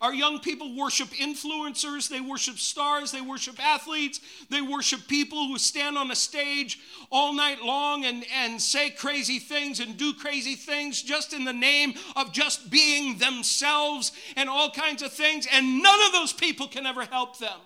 Our 0.00 0.12
young 0.12 0.40
people 0.40 0.76
worship 0.76 1.08
influencers, 1.08 2.08
they 2.08 2.20
worship 2.20 2.58
stars, 2.58 3.12
they 3.12 3.22
worship 3.22 3.58
athletes, 3.64 4.20
they 4.50 4.60
worship 4.60 5.08
people 5.08 5.48
who 5.48 5.56
stand 5.56 5.96
on 5.96 6.10
a 6.10 6.16
stage 6.16 6.78
all 7.10 7.32
night 7.32 7.62
long 7.62 8.04
and, 8.04 8.24
and 8.34 8.60
say 8.60 8.90
crazy 8.90 9.38
things 9.38 9.80
and 9.80 9.96
do 9.96 10.12
crazy 10.12 10.54
things 10.54 11.02
just 11.02 11.32
in 11.32 11.44
the 11.44 11.52
name 11.52 11.94
of 12.14 12.32
just 12.32 12.70
being 12.70 13.16
themselves 13.18 14.12
and 14.36 14.50
all 14.50 14.70
kinds 14.70 15.02
of 15.02 15.12
things. 15.12 15.48
And 15.50 15.82
none 15.82 16.00
of 16.06 16.12
those 16.12 16.32
people 16.32 16.68
can 16.68 16.84
ever 16.84 17.06
help 17.06 17.38
them. 17.38 17.58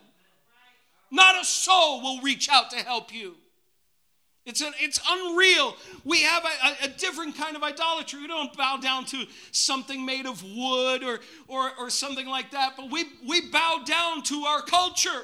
Not 1.10 1.40
a 1.40 1.44
soul 1.44 2.00
will 2.00 2.20
reach 2.20 2.48
out 2.48 2.70
to 2.70 2.76
help 2.76 3.12
you. 3.12 3.34
It's, 4.46 4.62
an, 4.62 4.72
it's 4.80 4.98
unreal. 5.06 5.76
We 6.04 6.22
have 6.22 6.44
a, 6.44 6.86
a, 6.86 6.88
different 6.88 7.36
kind 7.36 7.56
of 7.56 7.62
idolatry. 7.62 8.22
We 8.22 8.26
don't 8.26 8.56
bow 8.56 8.78
down 8.78 9.04
to 9.06 9.26
something 9.52 10.04
made 10.06 10.24
of 10.24 10.42
wood 10.42 11.04
or, 11.04 11.20
or, 11.46 11.70
or 11.78 11.90
something 11.90 12.26
like 12.26 12.50
that, 12.52 12.72
but 12.76 12.90
we, 12.90 13.04
we 13.28 13.42
bow 13.50 13.82
down 13.84 14.22
to 14.24 14.44
our 14.44 14.62
culture. 14.62 15.22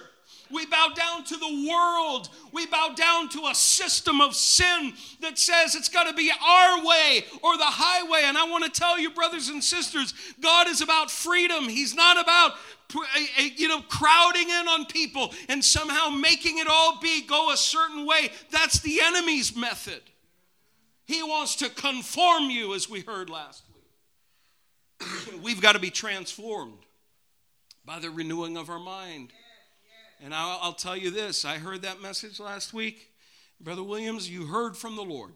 We 0.50 0.66
bow 0.66 0.90
down 0.94 1.25
to 1.25 1.37
the 1.37 1.68
world. 1.68 2.28
We 2.52 2.66
bow 2.66 2.92
down 2.94 3.28
to 3.30 3.46
a 3.50 3.54
system 3.54 4.20
of 4.20 4.35
sin 4.37 4.92
that 5.20 5.38
says 5.38 5.75
it's 5.75 5.88
got 5.88 6.04
to 6.04 6.14
be 6.14 6.30
our 6.30 6.85
way 6.85 7.25
or 7.42 7.56
the 7.56 7.64
highway. 7.64 8.20
And 8.25 8.38
I 8.38 8.49
want 8.49 8.64
to 8.64 8.70
tell 8.70 8.99
you, 8.99 9.11
brothers 9.11 9.49
and 9.49 9.62
sisters, 9.62 10.14
God 10.40 10.68
is 10.68 10.82
about 10.82 11.11
freedom. 11.11 11.68
He's 11.68 11.94
not 11.94 12.20
about 12.20 12.52
you 13.57 13.69
know, 13.69 13.81
crowding 13.83 14.49
in 14.49 14.69
on 14.69 14.87
people 14.87 15.33
and 15.49 15.64
somehow 15.64 16.09
making 16.09 16.59
it 16.59 16.66
all 16.69 16.99
be 17.00 17.26
go 17.26 17.52
a 17.52 17.57
certain 17.57 18.07
way. 18.07 18.31
That's 18.50 18.81
the 18.81 19.00
enemy's 19.02 19.57
method. 19.57 20.02
He 21.07 21.23
wants 21.23 21.57
to 21.57 21.71
conform 21.71 22.50
you, 22.50 22.75
as 22.75 22.90
we 22.90 23.00
heard 23.00 23.31
last 23.31 23.62
week. 23.75 25.43
We've 25.43 25.61
got 25.61 25.73
to 25.73 25.78
be 25.78 25.90
transformed 25.90 26.78
by 27.85 28.00
the 28.00 28.11
renewing 28.11 28.57
of 28.57 28.69
our 28.69 28.81
mind. 28.81 29.33
And 30.23 30.35
I'll, 30.35 30.59
I'll, 30.61 30.73
tell 30.73 30.97
you 30.97 31.11
this 31.11 31.45
I 31.45 31.59
heard 31.59 31.83
that 31.83 32.02
message 32.02 32.40
last 32.40 32.75
week. 32.75 33.12
Brother 33.61 33.83
Williams, 33.83 34.28
you 34.28 34.47
heard 34.47 34.76
from 34.76 34.97
the 34.97 35.02
Lord. 35.02 35.35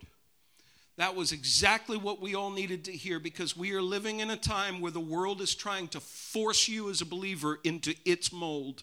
That 1.00 1.16
was 1.16 1.32
exactly 1.32 1.96
what 1.96 2.20
we 2.20 2.34
all 2.34 2.50
needed 2.50 2.84
to 2.84 2.92
hear 2.92 3.18
because 3.18 3.56
we 3.56 3.72
are 3.72 3.80
living 3.80 4.20
in 4.20 4.28
a 4.28 4.36
time 4.36 4.82
where 4.82 4.92
the 4.92 5.00
world 5.00 5.40
is 5.40 5.54
trying 5.54 5.88
to 5.88 5.98
force 5.98 6.68
you 6.68 6.90
as 6.90 7.00
a 7.00 7.06
believer 7.06 7.58
into 7.64 7.94
its 8.04 8.34
mold. 8.34 8.82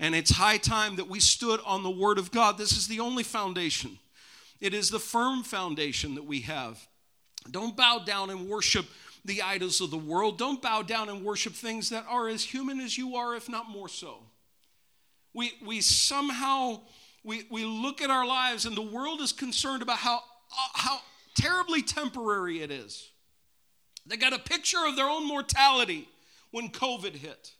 And 0.00 0.16
it's 0.16 0.32
high 0.32 0.56
time 0.56 0.96
that 0.96 1.08
we 1.08 1.20
stood 1.20 1.60
on 1.64 1.84
the 1.84 1.92
Word 1.92 2.18
of 2.18 2.32
God. 2.32 2.58
This 2.58 2.72
is 2.72 2.88
the 2.88 2.98
only 2.98 3.22
foundation, 3.22 4.00
it 4.60 4.74
is 4.74 4.90
the 4.90 4.98
firm 4.98 5.44
foundation 5.44 6.16
that 6.16 6.24
we 6.24 6.40
have. 6.40 6.84
Don't 7.48 7.76
bow 7.76 8.00
down 8.04 8.30
and 8.30 8.48
worship 8.48 8.86
the 9.24 9.40
idols 9.40 9.80
of 9.80 9.92
the 9.92 9.96
world. 9.96 10.38
Don't 10.38 10.60
bow 10.60 10.82
down 10.82 11.08
and 11.08 11.24
worship 11.24 11.52
things 11.52 11.90
that 11.90 12.04
are 12.08 12.26
as 12.26 12.42
human 12.42 12.80
as 12.80 12.98
you 12.98 13.14
are, 13.14 13.36
if 13.36 13.48
not 13.48 13.70
more 13.70 13.88
so. 13.88 14.24
We, 15.34 15.52
we 15.64 15.82
somehow 15.82 16.80
we, 17.22 17.44
we 17.48 17.64
look 17.64 18.02
at 18.02 18.10
our 18.10 18.26
lives 18.26 18.66
and 18.66 18.76
the 18.76 18.82
world 18.82 19.20
is 19.20 19.30
concerned 19.30 19.82
about 19.82 19.98
how, 19.98 20.16
uh, 20.16 20.68
how 20.74 21.00
terribly 21.38 21.82
temporary 21.82 22.60
it 22.62 22.70
is. 22.70 23.08
They 24.06 24.16
got 24.16 24.32
a 24.32 24.38
picture 24.38 24.84
of 24.86 24.96
their 24.96 25.08
own 25.08 25.26
mortality 25.26 26.08
when 26.50 26.70
COVID 26.70 27.14
hit. 27.14 27.52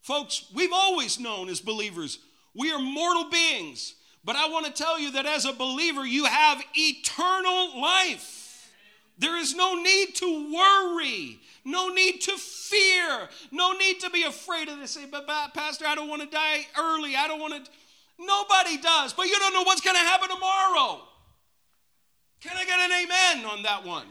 Folks, 0.00 0.46
we've 0.54 0.72
always 0.72 1.20
known 1.20 1.48
as 1.48 1.60
believers, 1.60 2.18
we 2.54 2.72
are 2.72 2.78
mortal 2.78 3.30
beings. 3.30 3.94
But 4.24 4.36
I 4.36 4.48
want 4.48 4.66
to 4.66 4.72
tell 4.72 5.00
you 5.00 5.12
that 5.12 5.26
as 5.26 5.44
a 5.44 5.52
believer, 5.52 6.06
you 6.06 6.26
have 6.26 6.62
eternal 6.74 7.80
life. 7.80 8.70
There 9.18 9.36
is 9.36 9.54
no 9.54 9.74
need 9.74 10.14
to 10.16 10.54
worry, 10.54 11.40
no 11.64 11.88
need 11.88 12.20
to 12.22 12.32
fear, 12.32 13.28
no 13.50 13.72
need 13.72 14.00
to 14.00 14.10
be 14.10 14.22
afraid 14.22 14.68
of 14.68 14.78
this. 14.78 14.92
Say, 14.92 15.06
but 15.10 15.26
Pastor, 15.54 15.86
I 15.86 15.94
don't 15.96 16.08
want 16.08 16.22
to 16.22 16.28
die 16.28 16.66
early. 16.78 17.16
I 17.16 17.26
don't 17.26 17.40
want 17.40 17.64
to. 17.64 17.70
Nobody 18.18 18.78
does, 18.78 19.12
but 19.12 19.26
you 19.26 19.36
don't 19.38 19.54
know 19.54 19.64
what's 19.64 19.80
going 19.80 19.96
to 19.96 20.02
happen 20.02 20.28
tomorrow. 20.28 21.00
Can 22.42 22.56
I 22.56 22.64
get 22.64 22.80
an 22.80 22.90
amen 22.90 23.50
on 23.50 23.62
that 23.62 23.84
one? 23.86 24.06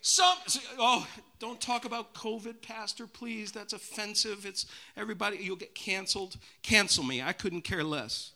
Some, 0.00 0.36
oh, 0.78 1.06
don't 1.40 1.60
talk 1.60 1.84
about 1.84 2.14
COVID, 2.14 2.62
Pastor, 2.62 3.08
please. 3.08 3.50
That's 3.50 3.72
offensive. 3.72 4.46
It's 4.46 4.66
everybody, 4.96 5.38
you'll 5.38 5.56
get 5.56 5.74
canceled. 5.74 6.36
Cancel 6.62 7.02
me. 7.02 7.20
I 7.20 7.32
couldn't 7.32 7.62
care 7.62 7.82
less. 7.82 8.30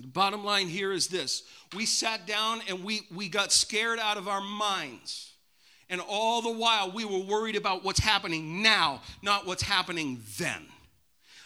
The 0.00 0.06
bottom 0.06 0.44
line 0.44 0.68
here 0.68 0.92
is 0.92 1.08
this 1.08 1.42
we 1.74 1.86
sat 1.86 2.24
down 2.24 2.60
and 2.68 2.84
we, 2.84 3.00
we 3.12 3.28
got 3.28 3.50
scared 3.50 3.98
out 3.98 4.16
of 4.16 4.28
our 4.28 4.40
minds. 4.40 5.32
And 5.90 6.00
all 6.06 6.42
the 6.42 6.52
while, 6.52 6.92
we 6.92 7.04
were 7.04 7.18
worried 7.18 7.56
about 7.56 7.82
what's 7.82 7.98
happening 7.98 8.62
now, 8.62 9.00
not 9.22 9.46
what's 9.46 9.62
happening 9.62 10.22
then. 10.38 10.66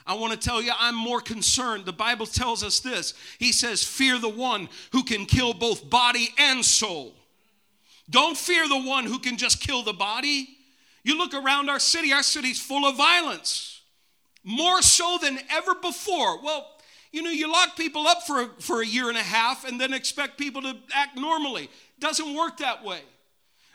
I 0.07 0.15
want 0.15 0.33
to 0.33 0.39
tell 0.39 0.61
you, 0.61 0.73
I'm 0.79 0.95
more 0.95 1.21
concerned. 1.21 1.85
The 1.85 1.93
Bible 1.93 2.27
tells 2.27 2.63
us 2.63 2.81
this 2.81 3.15
He 3.39 3.53
says, 3.53 3.83
Fear 3.83 4.19
the 4.19 4.29
one 4.29 4.69
who 4.93 5.03
can 5.03 5.27
kill 5.27 5.55
both 5.55 5.89
body 5.89 6.29
and 6.39 6.65
soul. 6.65 7.15
Don't 8.11 8.37
fear 8.37 8.69
the 8.69 8.81
one 8.81 9.05
who 9.05 9.19
can 9.19 9.37
just 9.37 9.61
kill 9.61 9.83
the 9.83 9.93
body. 9.93 10.57
You 11.05 11.17
look 11.17 11.35
around 11.35 11.69
our 11.69 11.81
city, 11.81 12.13
our 12.13 12.23
city's 12.23 12.61
full 12.61 12.87
of 12.87 12.97
violence, 12.97 13.81
more 14.45 14.83
so 14.83 15.19
than 15.21 15.39
ever 15.51 15.75
before. 15.75 16.43
Well, 16.43 16.69
you 17.11 17.23
know, 17.23 17.31
you 17.31 17.51
lock 17.51 17.77
people 17.77 18.07
up 18.07 18.23
for, 18.27 18.51
for 18.59 18.83
a 18.83 18.87
year 18.87 19.09
and 19.09 19.19
a 19.19 19.23
half 19.23 19.67
and 19.67 19.81
then 19.81 19.93
expect 19.93 20.39
people 20.39 20.63
to 20.63 20.77
act 20.95 21.17
normally. 21.17 21.71
Doesn't 21.99 22.35
work 22.35 22.59
that 22.59 22.85
way. 22.85 23.01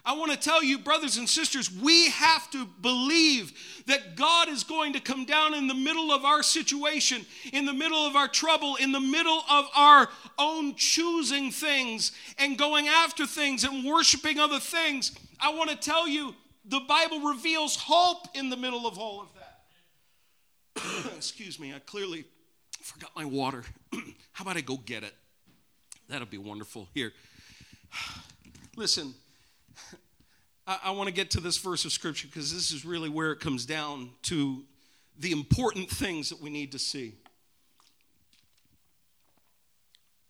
I 0.07 0.13
want 0.13 0.31
to 0.31 0.37
tell 0.37 0.63
you, 0.63 0.79
brothers 0.79 1.17
and 1.17 1.27
sisters, 1.27 1.69
we 1.69 2.07
have 2.11 2.49
to 2.51 2.65
believe 2.65 3.51
that 3.87 4.15
God 4.15 4.47
is 4.47 4.63
going 4.63 4.93
to 4.93 5.01
come 5.01 5.25
down 5.25 5.53
in 5.53 5.67
the 5.67 5.73
middle 5.73 6.13
of 6.13 6.23
our 6.23 6.41
situation, 6.41 7.25
in 7.51 7.65
the 7.65 7.73
middle 7.73 8.07
of 8.07 8.15
our 8.15 8.29
trouble, 8.29 8.77
in 8.77 8.93
the 8.93 9.01
middle 9.01 9.41
of 9.51 9.65
our 9.75 10.07
own 10.39 10.75
choosing 10.75 11.51
things 11.51 12.13
and 12.39 12.57
going 12.57 12.87
after 12.87 13.27
things 13.27 13.65
and 13.65 13.83
worshiping 13.83 14.39
other 14.39 14.61
things. 14.61 15.11
I 15.41 15.53
want 15.53 15.71
to 15.71 15.75
tell 15.75 16.07
you, 16.07 16.33
the 16.63 16.79
Bible 16.79 17.19
reveals 17.19 17.75
hope 17.75 18.29
in 18.33 18.49
the 18.49 18.57
middle 18.57 18.87
of 18.87 18.97
all 18.97 19.19
of 19.19 19.27
that. 19.35 21.11
Excuse 21.17 21.59
me, 21.59 21.73
I 21.73 21.79
clearly 21.79 22.23
forgot 22.81 23.11
my 23.13 23.25
water. 23.25 23.65
How 24.31 24.43
about 24.43 24.55
I 24.55 24.61
go 24.61 24.77
get 24.77 25.03
it? 25.03 25.13
That'll 26.07 26.27
be 26.27 26.37
wonderful. 26.37 26.87
Here. 26.93 27.11
Listen, 28.77 29.13
I, 30.67 30.79
I 30.85 30.91
want 30.91 31.07
to 31.07 31.13
get 31.13 31.31
to 31.31 31.39
this 31.39 31.57
verse 31.57 31.85
of 31.85 31.91
scripture 31.91 32.27
because 32.27 32.53
this 32.53 32.71
is 32.71 32.85
really 32.85 33.09
where 33.09 33.31
it 33.31 33.39
comes 33.39 33.65
down 33.65 34.11
to 34.23 34.63
the 35.17 35.31
important 35.31 35.89
things 35.89 36.29
that 36.29 36.41
we 36.41 36.49
need 36.49 36.73
to 36.73 36.79
see. 36.79 37.15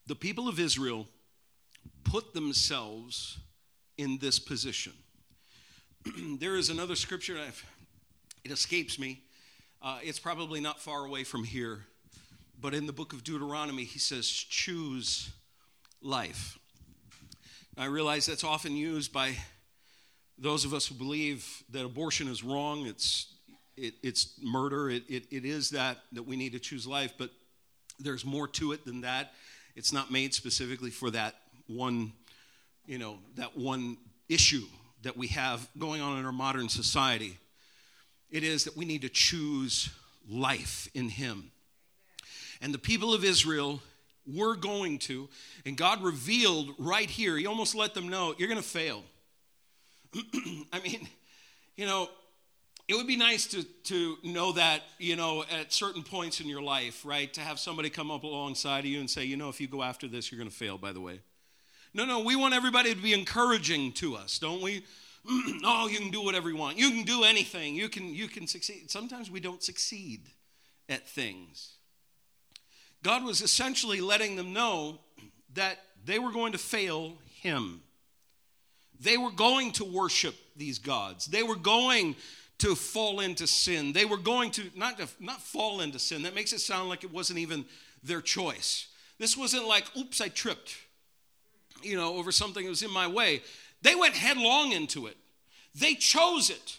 The 0.06 0.16
people 0.16 0.48
of 0.48 0.60
Israel 0.60 1.08
put 2.06 2.34
themselves 2.34 3.40
in 3.98 4.20
this 4.20 4.40
position. 4.40 4.94
there 6.40 6.56
is 6.56 6.70
another 6.70 6.96
scripture, 6.96 7.38
it 8.46 8.52
escapes 8.52 8.98
me. 8.98 9.24
Uh, 9.82 10.00
it's 10.02 10.20
probably 10.20 10.62
not 10.62 10.80
far 10.80 11.06
away 11.06 11.24
from 11.24 11.44
here. 11.44 11.86
But 12.60 12.74
in 12.74 12.88
the 12.88 12.94
book 12.94 13.14
of 13.14 13.24
Deuteronomy, 13.24 13.84
he 13.84 14.00
says, 14.00 14.28
choose 14.28 15.30
life. 16.02 16.58
I 17.78 17.86
realize 17.86 18.26
that's 18.26 18.44
often 18.44 18.76
used 18.76 19.14
by 19.14 19.36
those 20.38 20.66
of 20.66 20.74
us 20.74 20.88
who 20.88 20.96
believe 20.96 21.64
that 21.72 21.86
abortion 21.86 22.28
is 22.28 22.44
wrong, 22.44 22.86
it's, 22.86 23.34
it, 23.76 23.96
it's 24.04 24.40
murder, 24.42 24.90
it, 24.90 25.04
it, 25.10 25.26
it 25.32 25.46
is 25.46 25.72
that, 25.72 25.98
that 26.12 26.24
we 26.24 26.36
need 26.36 26.54
to 26.54 26.60
choose 26.60 26.86
life, 26.86 27.14
but 27.18 27.32
there's 28.00 28.24
more 28.26 28.48
to 28.48 28.72
it 28.72 28.86
than 28.86 29.02
that. 29.02 29.34
It's 29.76 29.92
not 29.92 30.12
made 30.12 30.34
specifically 30.34 30.92
for 30.92 31.12
that 31.12 31.36
one, 31.68 32.14
you 32.86 32.98
know, 32.98 33.20
that 33.36 33.58
one 33.58 33.98
issue 34.30 34.66
that 35.04 35.18
we 35.18 35.28
have 35.28 35.68
going 35.78 36.02
on 36.02 36.20
in 36.20 36.26
our 36.26 36.32
modern 36.32 36.70
society. 36.70 37.38
It 38.30 38.44
is 38.44 38.66
that 38.66 38.76
we 38.76 38.86
need 38.86 39.04
to 39.04 39.10
choose 39.10 39.90
life 40.30 40.90
in 40.94 41.10
Him. 41.10 41.52
And 42.62 42.74
the 42.74 42.80
people 42.80 43.14
of 43.14 43.24
Israel 43.24 43.82
were 44.26 44.56
going 44.56 45.00
to, 45.00 45.30
and 45.66 45.78
God 45.78 46.04
revealed 46.04 46.74
right 46.78 47.10
here, 47.10 47.38
He 47.38 47.46
almost 47.46 47.76
let 47.76 47.94
them 47.94 48.10
know, 48.10 48.36
you're 48.38 48.50
going 48.50 48.62
to 48.62 48.68
fail. 48.68 49.04
I 50.74 50.80
mean, 50.84 51.08
you 51.76 51.86
know, 51.86 52.10
it 52.88 52.96
would 52.96 53.08
be 53.08 53.18
nice 53.18 53.48
to, 53.48 53.64
to 53.64 54.18
know 54.24 54.54
that, 54.54 54.82
you 54.98 55.16
know, 55.16 55.44
at 55.52 55.74
certain 55.74 56.04
points 56.04 56.40
in 56.40 56.48
your 56.48 56.62
life, 56.62 57.06
right? 57.06 57.34
To 57.34 57.42
have 57.42 57.60
somebody 57.60 57.90
come 57.90 58.10
up 58.10 58.24
alongside 58.24 58.80
of 58.80 58.86
you 58.86 59.00
and 59.00 59.10
say, 59.10 59.26
you 59.26 59.36
know, 59.36 59.50
if 59.50 59.60
you 59.60 59.68
go 59.68 59.84
after 59.84 60.08
this, 60.08 60.32
you're 60.32 60.40
going 60.40 60.50
to 60.50 60.56
fail, 60.56 60.78
by 60.78 60.94
the 60.94 61.02
way. 61.02 61.20
No, 61.94 62.06
no, 62.06 62.22
we 62.22 62.36
want 62.36 62.54
everybody 62.54 62.94
to 62.94 63.02
be 63.02 63.14
encouraging 63.14 63.92
to 63.94 64.16
us, 64.16 64.40
don't 64.40 64.62
we? 64.62 64.86
oh, 65.66 65.90
you 65.92 66.00
can 66.00 66.12
do 66.12 66.24
whatever 66.24 66.50
you 66.50 66.56
want. 66.56 66.78
You 66.78 66.92
can 66.92 67.04
do 67.04 67.24
anything. 67.24 67.76
You 67.76 67.90
can, 67.90 68.14
you 68.14 68.28
can 68.30 68.48
succeed. 68.48 68.90
Sometimes 68.90 69.30
we 69.30 69.42
don't 69.42 69.62
succeed 69.62 70.22
at 70.88 71.08
things. 71.08 71.74
God 73.04 73.24
was 73.24 73.42
essentially 73.42 74.00
letting 74.00 74.38
them 74.38 74.54
know 74.54 75.00
that 75.54 75.80
they 76.06 76.20
were 76.20 76.32
going 76.32 76.54
to 76.54 76.58
fail 76.58 77.18
Him. 77.42 77.82
They 79.00 79.18
were 79.18 79.32
going 79.32 79.72
to 79.74 79.86
worship 79.86 80.36
these 80.56 80.80
gods. 80.80 81.26
They 81.26 81.44
were 81.44 81.56
going 81.56 82.16
to 82.60 82.76
fall 82.76 83.20
into 83.20 83.46
sin. 83.46 83.94
They 83.94 84.06
were 84.06 84.18
going 84.18 84.52
to 84.52 84.64
not, 84.76 84.98
to, 84.98 85.08
not 85.20 85.42
fall 85.42 85.82
into 85.82 86.00
sin. 86.00 86.24
That 86.24 86.34
makes 86.34 86.54
it 86.54 86.60
sound 86.60 86.90
like 86.90 87.04
it 87.04 87.14
wasn't 87.14 87.40
even 87.40 87.66
their 88.04 88.22
choice. 88.22 88.88
This 89.20 89.38
wasn't 89.38 89.68
like, 89.68 89.86
oops, 89.96 90.22
I 90.22 90.30
tripped, 90.30 90.76
you 91.82 91.96
know, 91.96 92.16
over 92.16 92.32
something 92.32 92.64
that 92.64 92.70
was 92.70 92.84
in 92.84 92.92
my 92.92 93.08
way. 93.08 93.42
They 93.82 93.96
went 93.96 94.16
headlong 94.16 94.72
into 94.72 95.08
it. 95.08 95.18
They 95.76 95.94
chose 95.94 96.50
it. 96.50 96.78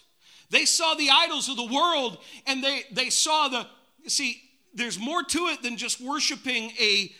They 0.49 0.65
saw 0.65 0.95
the 0.95 1.09
idols 1.09 1.47
of 1.47 1.57
the 1.57 1.65
world 1.65 2.17
and 2.45 2.63
they, 2.63 2.83
they 2.91 3.09
saw 3.09 3.47
the, 3.47 3.67
see, 4.07 4.41
there's 4.73 4.99
more 4.99 5.23
to 5.23 5.47
it 5.47 5.61
than 5.61 5.77
just 5.77 6.01
worshiping 6.01 6.71
a, 6.79 7.11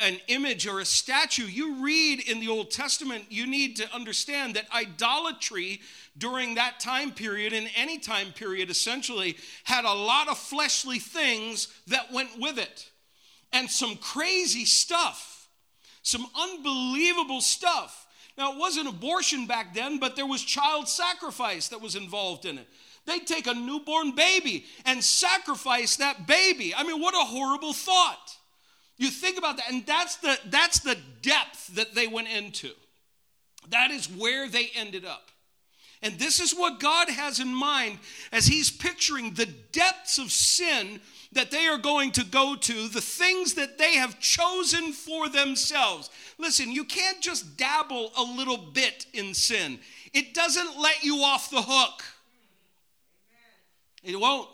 an 0.00 0.18
image 0.28 0.66
or 0.66 0.80
a 0.80 0.84
statue. 0.84 1.46
You 1.46 1.84
read 1.84 2.20
in 2.28 2.40
the 2.40 2.48
Old 2.48 2.70
Testament, 2.70 3.24
you 3.30 3.46
need 3.46 3.76
to 3.76 3.94
understand 3.94 4.56
that 4.56 4.66
idolatry 4.74 5.80
during 6.16 6.54
that 6.54 6.80
time 6.80 7.10
period, 7.10 7.52
in 7.52 7.68
any 7.76 7.98
time 7.98 8.32
period 8.32 8.70
essentially, 8.70 9.36
had 9.64 9.84
a 9.84 9.92
lot 9.92 10.28
of 10.28 10.38
fleshly 10.38 10.98
things 10.98 11.68
that 11.86 12.12
went 12.12 12.30
with 12.38 12.58
it 12.58 12.90
and 13.52 13.70
some 13.70 13.96
crazy 13.96 14.64
stuff, 14.64 15.48
some 16.02 16.26
unbelievable 16.38 17.40
stuff. 17.40 18.06
Now, 18.36 18.52
it 18.52 18.58
wasn't 18.58 18.88
abortion 18.88 19.46
back 19.46 19.74
then, 19.74 19.98
but 19.98 20.16
there 20.16 20.26
was 20.26 20.42
child 20.42 20.88
sacrifice 20.88 21.68
that 21.68 21.80
was 21.80 21.94
involved 21.94 22.44
in 22.44 22.58
it. 22.58 22.68
They'd 23.06 23.26
take 23.26 23.46
a 23.46 23.54
newborn 23.54 24.12
baby 24.12 24.64
and 24.84 25.02
sacrifice 25.02 25.96
that 25.96 26.26
baby. 26.26 26.74
I 26.74 26.82
mean, 26.82 27.00
what 27.00 27.14
a 27.14 27.18
horrible 27.18 27.72
thought. 27.72 28.36
You 28.96 29.10
think 29.10 29.38
about 29.38 29.56
that, 29.56 29.70
and 29.70 29.84
that's 29.86 30.16
the, 30.16 30.38
that's 30.46 30.80
the 30.80 30.96
depth 31.22 31.74
that 31.74 31.94
they 31.94 32.06
went 32.06 32.28
into. 32.28 32.70
That 33.70 33.90
is 33.90 34.06
where 34.06 34.48
they 34.48 34.70
ended 34.74 35.04
up. 35.04 35.30
And 36.02 36.18
this 36.18 36.38
is 36.38 36.52
what 36.52 36.80
God 36.80 37.08
has 37.08 37.40
in 37.40 37.52
mind 37.52 37.98
as 38.30 38.46
He's 38.46 38.70
picturing 38.70 39.32
the 39.32 39.46
depths 39.46 40.18
of 40.18 40.30
sin 40.30 41.00
that 41.32 41.50
they 41.50 41.66
are 41.66 41.78
going 41.78 42.12
to 42.12 42.24
go 42.24 42.54
to, 42.54 42.88
the 42.88 43.00
things 43.00 43.54
that 43.54 43.78
they 43.78 43.96
have 43.96 44.20
chosen 44.20 44.92
for 44.92 45.28
themselves. 45.28 46.10
Listen, 46.38 46.70
you 46.70 46.84
can't 46.84 47.20
just 47.22 47.56
dabble 47.56 48.12
a 48.16 48.22
little 48.22 48.58
bit 48.58 49.06
in 49.14 49.34
sin, 49.34 49.78
it 50.12 50.34
doesn't 50.34 50.78
let 50.78 51.02
you 51.02 51.16
off 51.22 51.50
the 51.50 51.62
hook. 51.62 52.04
It 54.04 54.20
won't. 54.20 54.48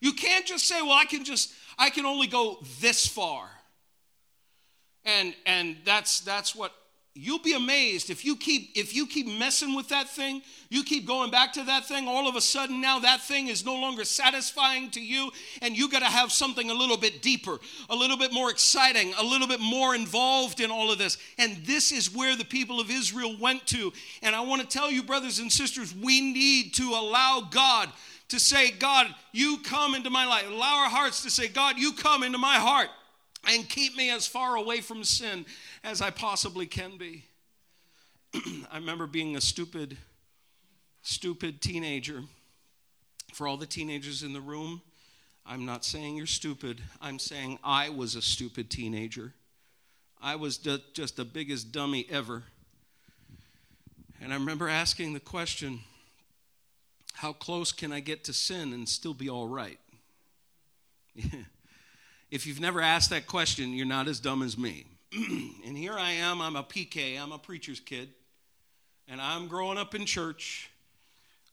You 0.00 0.12
can't 0.12 0.46
just 0.46 0.66
say, 0.66 0.80
well, 0.80 0.92
I 0.92 1.04
can 1.04 1.24
just, 1.24 1.52
I 1.78 1.90
can 1.90 2.06
only 2.06 2.26
go 2.26 2.58
this 2.80 3.06
far. 3.06 3.48
And 5.04 5.34
and 5.46 5.76
that's 5.84 6.20
that's 6.20 6.54
what 6.54 6.72
you'll 7.20 7.40
be 7.40 7.54
amazed 7.54 8.10
if 8.10 8.24
you 8.24 8.36
keep 8.36 8.70
if 8.76 8.94
you 8.94 9.04
keep 9.04 9.26
messing 9.26 9.74
with 9.74 9.88
that 9.88 10.08
thing 10.08 10.40
you 10.70 10.84
keep 10.84 11.04
going 11.04 11.32
back 11.32 11.52
to 11.52 11.64
that 11.64 11.84
thing 11.84 12.06
all 12.06 12.28
of 12.28 12.36
a 12.36 12.40
sudden 12.40 12.80
now 12.80 13.00
that 13.00 13.20
thing 13.20 13.48
is 13.48 13.64
no 13.64 13.74
longer 13.74 14.04
satisfying 14.04 14.88
to 14.88 15.00
you 15.00 15.28
and 15.60 15.76
you 15.76 15.90
got 15.90 15.98
to 15.98 16.04
have 16.04 16.30
something 16.30 16.70
a 16.70 16.74
little 16.74 16.96
bit 16.96 17.20
deeper 17.20 17.58
a 17.90 17.96
little 17.96 18.16
bit 18.16 18.32
more 18.32 18.50
exciting 18.50 19.12
a 19.18 19.24
little 19.24 19.48
bit 19.48 19.58
more 19.58 19.96
involved 19.96 20.60
in 20.60 20.70
all 20.70 20.92
of 20.92 20.98
this 20.98 21.18
and 21.38 21.56
this 21.64 21.90
is 21.90 22.14
where 22.14 22.36
the 22.36 22.44
people 22.44 22.78
of 22.78 22.88
israel 22.88 23.36
went 23.40 23.66
to 23.66 23.92
and 24.22 24.36
i 24.36 24.40
want 24.40 24.62
to 24.62 24.68
tell 24.68 24.88
you 24.88 25.02
brothers 25.02 25.40
and 25.40 25.50
sisters 25.50 25.92
we 25.92 26.20
need 26.20 26.72
to 26.72 26.90
allow 26.90 27.40
god 27.50 27.88
to 28.28 28.38
say, 28.38 28.70
God, 28.70 29.06
you 29.32 29.58
come 29.64 29.94
into 29.94 30.10
my 30.10 30.26
life. 30.26 30.44
Allow 30.46 30.82
our 30.82 30.90
hearts 30.90 31.22
to 31.22 31.30
say, 31.30 31.48
God, 31.48 31.78
you 31.78 31.92
come 31.92 32.22
into 32.22 32.38
my 32.38 32.56
heart 32.56 32.88
and 33.48 33.68
keep 33.68 33.96
me 33.96 34.10
as 34.10 34.26
far 34.26 34.56
away 34.56 34.80
from 34.80 35.04
sin 35.04 35.46
as 35.82 36.02
I 36.02 36.10
possibly 36.10 36.66
can 36.66 36.98
be. 36.98 37.24
I 38.70 38.76
remember 38.76 39.06
being 39.06 39.36
a 39.36 39.40
stupid, 39.40 39.96
stupid 41.02 41.62
teenager. 41.62 42.22
For 43.32 43.46
all 43.46 43.56
the 43.56 43.66
teenagers 43.66 44.22
in 44.22 44.32
the 44.32 44.40
room, 44.40 44.80
I'm 45.46 45.64
not 45.64 45.84
saying 45.84 46.16
you're 46.16 46.26
stupid. 46.26 46.80
I'm 47.00 47.18
saying 47.18 47.58
I 47.62 47.88
was 47.90 48.14
a 48.14 48.22
stupid 48.22 48.70
teenager. 48.70 49.32
I 50.20 50.36
was 50.36 50.58
just 50.58 51.16
the 51.16 51.24
biggest 51.24 51.70
dummy 51.72 52.06
ever. 52.10 52.44
And 54.20 54.32
I 54.32 54.36
remember 54.36 54.68
asking 54.68 55.12
the 55.12 55.20
question 55.20 55.80
how 57.18 57.32
close 57.32 57.72
can 57.72 57.92
I 57.92 57.98
get 57.98 58.22
to 58.24 58.32
sin 58.32 58.72
and 58.72 58.88
still 58.88 59.12
be 59.12 59.28
all 59.28 59.48
right? 59.48 59.80
if 62.30 62.46
you've 62.46 62.60
never 62.60 62.80
asked 62.80 63.10
that 63.10 63.26
question, 63.26 63.72
you're 63.72 63.86
not 63.86 64.06
as 64.06 64.20
dumb 64.20 64.40
as 64.40 64.56
me. 64.56 64.86
and 65.12 65.76
here 65.76 65.94
I 65.98 66.12
am, 66.12 66.40
I'm 66.40 66.54
a 66.54 66.62
PK, 66.62 67.20
I'm 67.20 67.32
a 67.32 67.38
preacher's 67.38 67.80
kid, 67.80 68.10
and 69.08 69.20
I'm 69.20 69.48
growing 69.48 69.78
up 69.78 69.96
in 69.96 70.06
church. 70.06 70.70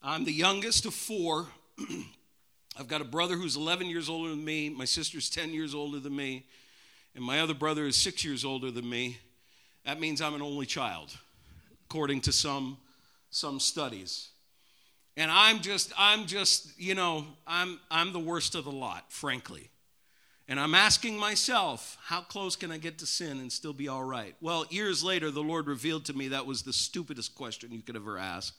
I'm 0.03 0.23
the 0.23 0.31
youngest 0.31 0.85
of 0.85 0.93
four. 0.93 1.47
I've 2.79 2.87
got 2.87 3.01
a 3.01 3.05
brother 3.05 3.35
who's 3.35 3.55
11 3.55 3.87
years 3.87 4.07
older 4.07 4.29
than 4.29 4.45
me, 4.45 4.69
my 4.69 4.85
sister's 4.85 5.31
10 5.31 5.51
years 5.51 5.73
older 5.73 5.99
than 5.99 6.15
me, 6.15 6.45
and 7.15 7.23
my 7.23 7.39
other 7.39 7.55
brother 7.55 7.87
is 7.87 7.95
six 7.95 8.23
years 8.23 8.45
older 8.45 8.69
than 8.69 8.87
me. 8.87 9.17
That 9.83 9.99
means 9.99 10.21
I'm 10.21 10.35
an 10.35 10.43
only 10.43 10.67
child, 10.67 11.17
according 11.89 12.21
to 12.21 12.31
some, 12.31 12.77
some 13.31 13.59
studies. 13.59 14.29
And 15.17 15.31
I'm 15.31 15.61
just, 15.61 15.93
I'm 15.97 16.25
just, 16.25 16.77
you 16.79 16.93
know, 16.93 17.25
I'm, 17.47 17.79
I'm 17.89 18.11
the 18.11 18.19
worst 18.19 18.55
of 18.55 18.65
the 18.65 18.71
lot, 18.71 19.11
frankly. 19.11 19.69
And 20.47 20.59
I'm 20.59 20.75
asking 20.75 21.17
myself, 21.17 21.97
how 22.03 22.21
close 22.21 22.55
can 22.55 22.71
I 22.71 22.77
get 22.77 22.99
to 22.99 23.05
sin 23.05 23.39
and 23.39 23.51
still 23.51 23.73
be 23.73 23.87
all 23.87 24.03
right? 24.03 24.35
Well, 24.41 24.65
years 24.69 25.03
later, 25.03 25.31
the 25.31 25.41
Lord 25.41 25.67
revealed 25.67 26.05
to 26.05 26.13
me 26.13 26.27
that 26.27 26.45
was 26.45 26.61
the 26.61 26.73
stupidest 26.73 27.33
question 27.33 27.71
you 27.71 27.81
could 27.81 27.95
ever 27.95 28.17
ask. 28.17 28.53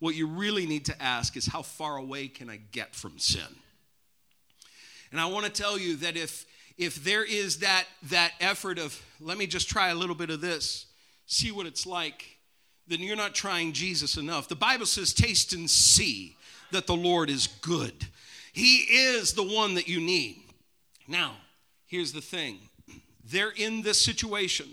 What 0.00 0.14
you 0.14 0.26
really 0.26 0.66
need 0.66 0.86
to 0.86 1.02
ask 1.02 1.36
is, 1.36 1.46
how 1.46 1.62
far 1.62 1.98
away 1.98 2.28
can 2.28 2.48
I 2.48 2.56
get 2.56 2.94
from 2.96 3.18
sin? 3.18 3.42
And 5.12 5.20
I 5.20 5.26
want 5.26 5.46
to 5.46 5.52
tell 5.52 5.78
you 5.78 5.96
that 5.96 6.16
if 6.16 6.46
if 6.78 7.04
there 7.04 7.24
is 7.24 7.58
that 7.58 7.84
that 8.04 8.32
effort 8.40 8.78
of 8.78 8.98
let 9.20 9.36
me 9.36 9.46
just 9.46 9.68
try 9.68 9.90
a 9.90 9.94
little 9.94 10.14
bit 10.14 10.30
of 10.30 10.40
this, 10.40 10.86
see 11.26 11.50
what 11.50 11.66
it's 11.66 11.84
like, 11.84 12.38
then 12.90 13.00
you're 13.00 13.16
not 13.16 13.34
trying 13.34 13.72
Jesus 13.72 14.16
enough. 14.16 14.48
The 14.48 14.56
Bible 14.56 14.84
says, 14.84 15.14
taste 15.14 15.52
and 15.52 15.70
see 15.70 16.36
that 16.72 16.86
the 16.86 16.96
Lord 16.96 17.30
is 17.30 17.46
good. 17.46 17.94
He 18.52 18.78
is 18.78 19.32
the 19.32 19.44
one 19.44 19.74
that 19.74 19.88
you 19.88 20.00
need. 20.00 20.42
Now, 21.06 21.36
here's 21.86 22.12
the 22.12 22.20
thing 22.20 22.58
they're 23.24 23.52
in 23.56 23.82
this 23.82 24.00
situation. 24.00 24.66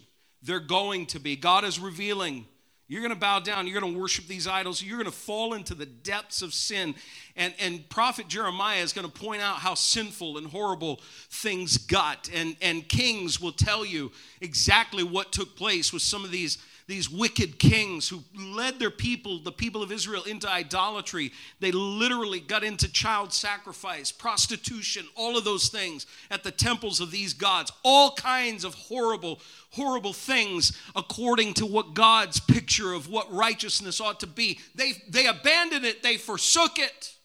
They're 0.43 0.60
going 0.60 1.08
to 1.08 1.19
be. 1.19 1.36
God 1.36 1.63
is 1.63 1.80
revealing. 1.80 2.45
You're 2.88 3.01
going 3.01 3.13
to 3.13 3.19
bow 3.19 3.39
down. 3.39 3.67
You're 3.67 3.82
going 3.82 3.93
to 3.93 3.99
worship 3.99 4.27
these 4.27 4.47
idols. 4.47 4.82
You're 4.82 4.97
going 4.97 5.12
to 5.12 5.17
fall 5.17 5.53
into 5.53 5.75
the 5.75 5.86
depths 5.86 6.41
of 6.41 6.53
sin. 6.53 6.95
And, 7.36 7.53
and 7.60 7.88
prophet 7.89 8.30
Jeremiah 8.30 8.82
is 8.82 8.93
going 8.93 9.10
to 9.10 9.12
point 9.12 9.41
out 9.41 9.58
how 9.58 9.73
sinful 9.73 10.38
and 10.38 10.47
horrible 10.47 11.01
things 11.30 11.77
got. 11.77 12.30
And, 12.34 12.56
and 12.62 12.88
kings 12.88 13.41
will 13.41 13.51
tell 13.51 13.86
you 13.86 14.12
exactly 14.39 15.03
what 15.03 15.34
took 15.34 15.58
place 15.58 15.91
with 15.91 16.01
some 16.01 16.23
of 16.23 16.32
these 16.32 16.60
these 16.88 17.10
wicked 17.10 17.60
kings 17.60 18.08
who 18.08 18.23
led 18.34 18.80
their 18.80 18.89
people, 18.89 19.39
the 19.39 19.52
people 19.52 19.84
of 19.84 19.91
Israel, 19.91 20.23
into 20.23 20.50
idolatry. 20.50 21.34
They 21.60 21.73
literally 21.73 22.39
got 22.39 22.63
into 22.63 22.89
child 22.89 23.34
sacrifice, 23.34 24.10
prostitution, 24.10 25.06
all 25.15 25.38
of 25.38 25.43
those 25.43 25.67
things 25.67 26.08
at 26.32 26.43
the 26.43 26.52
temples 26.52 27.02
of 27.02 27.12
these 27.12 27.34
gods. 27.34 27.73
All 27.84 28.12
kinds 28.12 28.63
of 28.63 28.73
horrible, 28.73 29.41
horrible 29.71 30.13
things 30.13 30.78
according 30.95 31.56
to 31.56 31.65
what 31.65 31.93
God's 31.93 32.39
picture 32.39 32.93
of 32.93 33.10
what 33.10 33.32
righteousness 33.34 34.00
ought 34.00 34.21
to 34.21 34.28
be. 34.28 34.60
They, 34.73 34.93
they 35.10 35.28
abandoned 35.28 35.84
it, 35.84 36.04
they 36.04 36.15
forsook 36.15 36.80
it. 36.80 37.15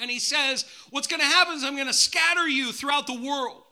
And 0.00 0.10
he 0.10 0.18
says, 0.18 0.64
What's 0.90 1.06
going 1.06 1.20
to 1.20 1.26
happen 1.26 1.54
is 1.54 1.62
I'm 1.62 1.76
going 1.76 1.86
to 1.86 1.92
scatter 1.92 2.48
you 2.48 2.72
throughout 2.72 3.06
the 3.06 3.20
world. 3.20 3.62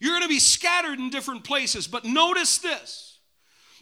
You're 0.00 0.12
going 0.12 0.22
to 0.22 0.28
be 0.28 0.40
scattered 0.40 0.98
in 0.98 1.10
different 1.10 1.44
places. 1.44 1.86
But 1.86 2.04
notice 2.04 2.58
this 2.58 3.11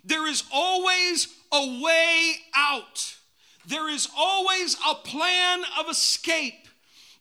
there 0.05 0.27
is 0.27 0.45
always 0.53 1.29
a 1.53 1.83
way 1.83 2.37
out. 2.55 3.17
There 3.67 3.89
is 3.89 4.09
always 4.17 4.77
a 4.89 4.95
plan 4.95 5.63
of 5.79 5.89
escape. 5.89 6.55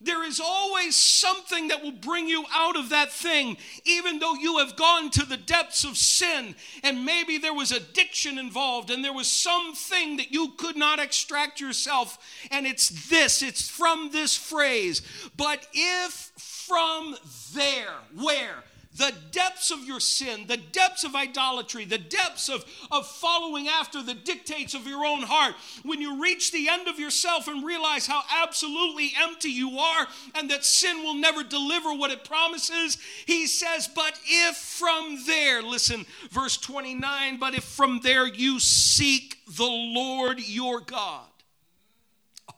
There 0.02 0.24
is 0.24 0.40
always 0.40 0.96
something 0.96 1.68
that 1.68 1.84
will 1.84 1.92
bring 1.92 2.30
you 2.30 2.46
out 2.54 2.78
of 2.78 2.88
that 2.90 3.12
thing, 3.12 3.58
even 3.84 4.20
though 4.20 4.34
you 4.34 4.60
have 4.60 4.78
gone 4.78 5.10
to 5.12 5.26
the 5.26 5.36
depths 5.36 5.84
of 5.84 5.98
sin 5.98 6.56
and 6.84 7.04
maybe 7.04 7.38
there 7.38 7.54
was 7.54 7.74
addiction 7.74 8.40
involved 8.40 8.92
and 8.92 9.04
there 9.04 9.14
was 9.14 9.30
something 9.30 10.16
that 10.16 10.32
you 10.32 10.54
could 10.58 10.78
not 10.78 11.00
extract 11.00 11.60
yourself. 11.60 12.18
And 12.50 12.66
it's 12.66 13.10
this, 13.10 13.42
it's 13.42 13.68
from 13.68 14.12
this 14.14 14.38
phrase. 14.38 15.02
But 15.36 15.68
if 15.74 16.32
from 16.38 17.18
there, 17.54 17.96
where? 18.16 18.64
The 19.00 19.14
depths 19.32 19.72
of 19.72 19.86
your 19.86 20.02
sin, 20.02 20.46
the 20.48 20.58
depths 20.58 21.06
of 21.06 21.16
idolatry, 21.16 21.86
the 21.86 21.98
depths 21.98 22.50
of, 22.50 22.66
of 22.92 23.08
following 23.08 23.70
after 23.70 24.04
the 24.04 24.14
dictates 24.14 24.74
of 24.74 24.86
your 24.86 25.06
own 25.06 25.22
heart, 25.22 25.56
when 25.84 26.02
you 26.02 26.22
reach 26.22 26.52
the 26.52 26.68
end 26.68 26.90
of 26.90 27.00
yourself 27.00 27.48
and 27.48 27.66
realize 27.66 28.06
how 28.06 28.22
absolutely 28.44 29.14
empty 29.18 29.50
you 29.50 29.80
are 29.80 30.06
and 30.36 30.52
that 30.52 30.66
sin 30.66 31.02
will 31.02 31.14
never 31.14 31.44
deliver 31.44 31.94
what 31.94 32.12
it 32.12 32.26
promises, 32.26 32.98
he 33.26 33.48
says, 33.48 33.88
But 33.88 34.20
if 34.26 34.58
from 34.58 35.20
there, 35.26 35.64
listen, 35.64 36.06
verse 36.30 36.58
29, 36.58 37.40
but 37.40 37.56
if 37.56 37.64
from 37.64 38.02
there 38.04 38.28
you 38.28 38.60
seek 38.60 39.38
the 39.48 39.64
Lord 39.64 40.42
your 40.42 40.82
God, 40.82 41.26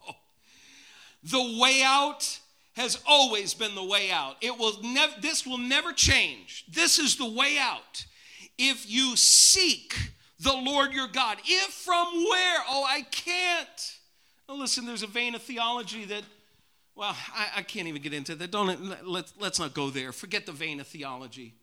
oh, 0.08 0.16
the 1.24 1.60
way 1.62 1.84
out 1.86 2.41
has 2.74 3.00
always 3.08 3.54
been 3.54 3.76
the 3.76 3.84
way 3.84 4.12
out. 4.12 4.36
It 4.42 4.58
will 4.58 4.82
never 4.84 5.14
this 5.22 5.46
will 5.46 5.58
never 5.58 5.94
change. 5.94 6.66
This 6.70 7.00
is 7.00 7.18
the 7.18 7.30
way 7.30 7.58
out. 7.60 8.06
If 8.58 8.90
you 8.90 9.16
seek 9.16 9.96
the 10.40 10.54
Lord 10.54 10.94
your 10.94 11.08
God, 11.08 11.38
if 11.46 11.74
from 11.74 12.08
where? 12.08 12.60
Oh, 12.68 12.86
I 12.88 13.02
can't. 13.04 13.98
Listen, 14.48 14.86
there's 14.86 15.04
a 15.04 15.08
vein 15.08 15.34
of 15.36 15.42
theology 15.42 16.06
that 16.06 16.24
well, 16.96 17.16
I, 17.34 17.48
I 17.58 17.62
can't 17.62 17.88
even 17.88 18.02
get 18.02 18.14
into 18.14 18.36
that. 18.36 18.52
Don't 18.52 19.08
let, 19.08 19.32
let's 19.40 19.60
not 19.60 19.74
go 19.74 19.90
there. 19.90 20.12
Forget 20.12 20.46
the 20.46 20.52
vein 20.52 20.80
of 20.80 20.88
theology. 20.88 21.56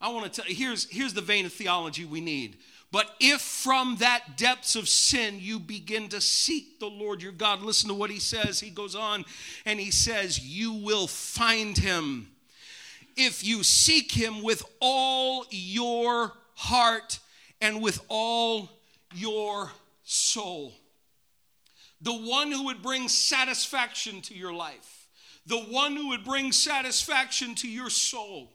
I 0.00 0.10
want 0.10 0.32
to 0.32 0.40
tell 0.40 0.48
you, 0.48 0.54
here's, 0.54 0.88
here's 0.90 1.14
the 1.14 1.20
vein 1.20 1.46
of 1.46 1.52
theology 1.52 2.04
we 2.04 2.20
need. 2.20 2.58
But 2.90 3.14
if 3.20 3.40
from 3.40 3.96
that 3.96 4.38
depths 4.38 4.74
of 4.74 4.88
sin 4.88 5.38
you 5.40 5.58
begin 5.58 6.08
to 6.08 6.20
seek 6.20 6.80
the 6.80 6.86
Lord 6.86 7.22
your 7.22 7.32
God, 7.32 7.60
listen 7.60 7.88
to 7.88 7.94
what 7.94 8.10
he 8.10 8.18
says. 8.18 8.60
He 8.60 8.70
goes 8.70 8.94
on 8.94 9.26
and 9.66 9.78
he 9.78 9.90
says, 9.90 10.40
You 10.40 10.72
will 10.72 11.06
find 11.06 11.76
him 11.76 12.28
if 13.16 13.44
you 13.44 13.62
seek 13.62 14.12
him 14.12 14.42
with 14.42 14.62
all 14.80 15.44
your 15.50 16.32
heart 16.54 17.18
and 17.60 17.82
with 17.82 18.00
all 18.08 18.70
your 19.14 19.70
soul. 20.04 20.72
The 22.00 22.12
one 22.12 22.52
who 22.52 22.66
would 22.66 22.80
bring 22.80 23.08
satisfaction 23.08 24.22
to 24.22 24.34
your 24.34 24.52
life, 24.52 25.08
the 25.46 25.58
one 25.58 25.94
who 25.96 26.08
would 26.08 26.24
bring 26.24 26.52
satisfaction 26.52 27.54
to 27.56 27.68
your 27.68 27.90
soul 27.90 28.52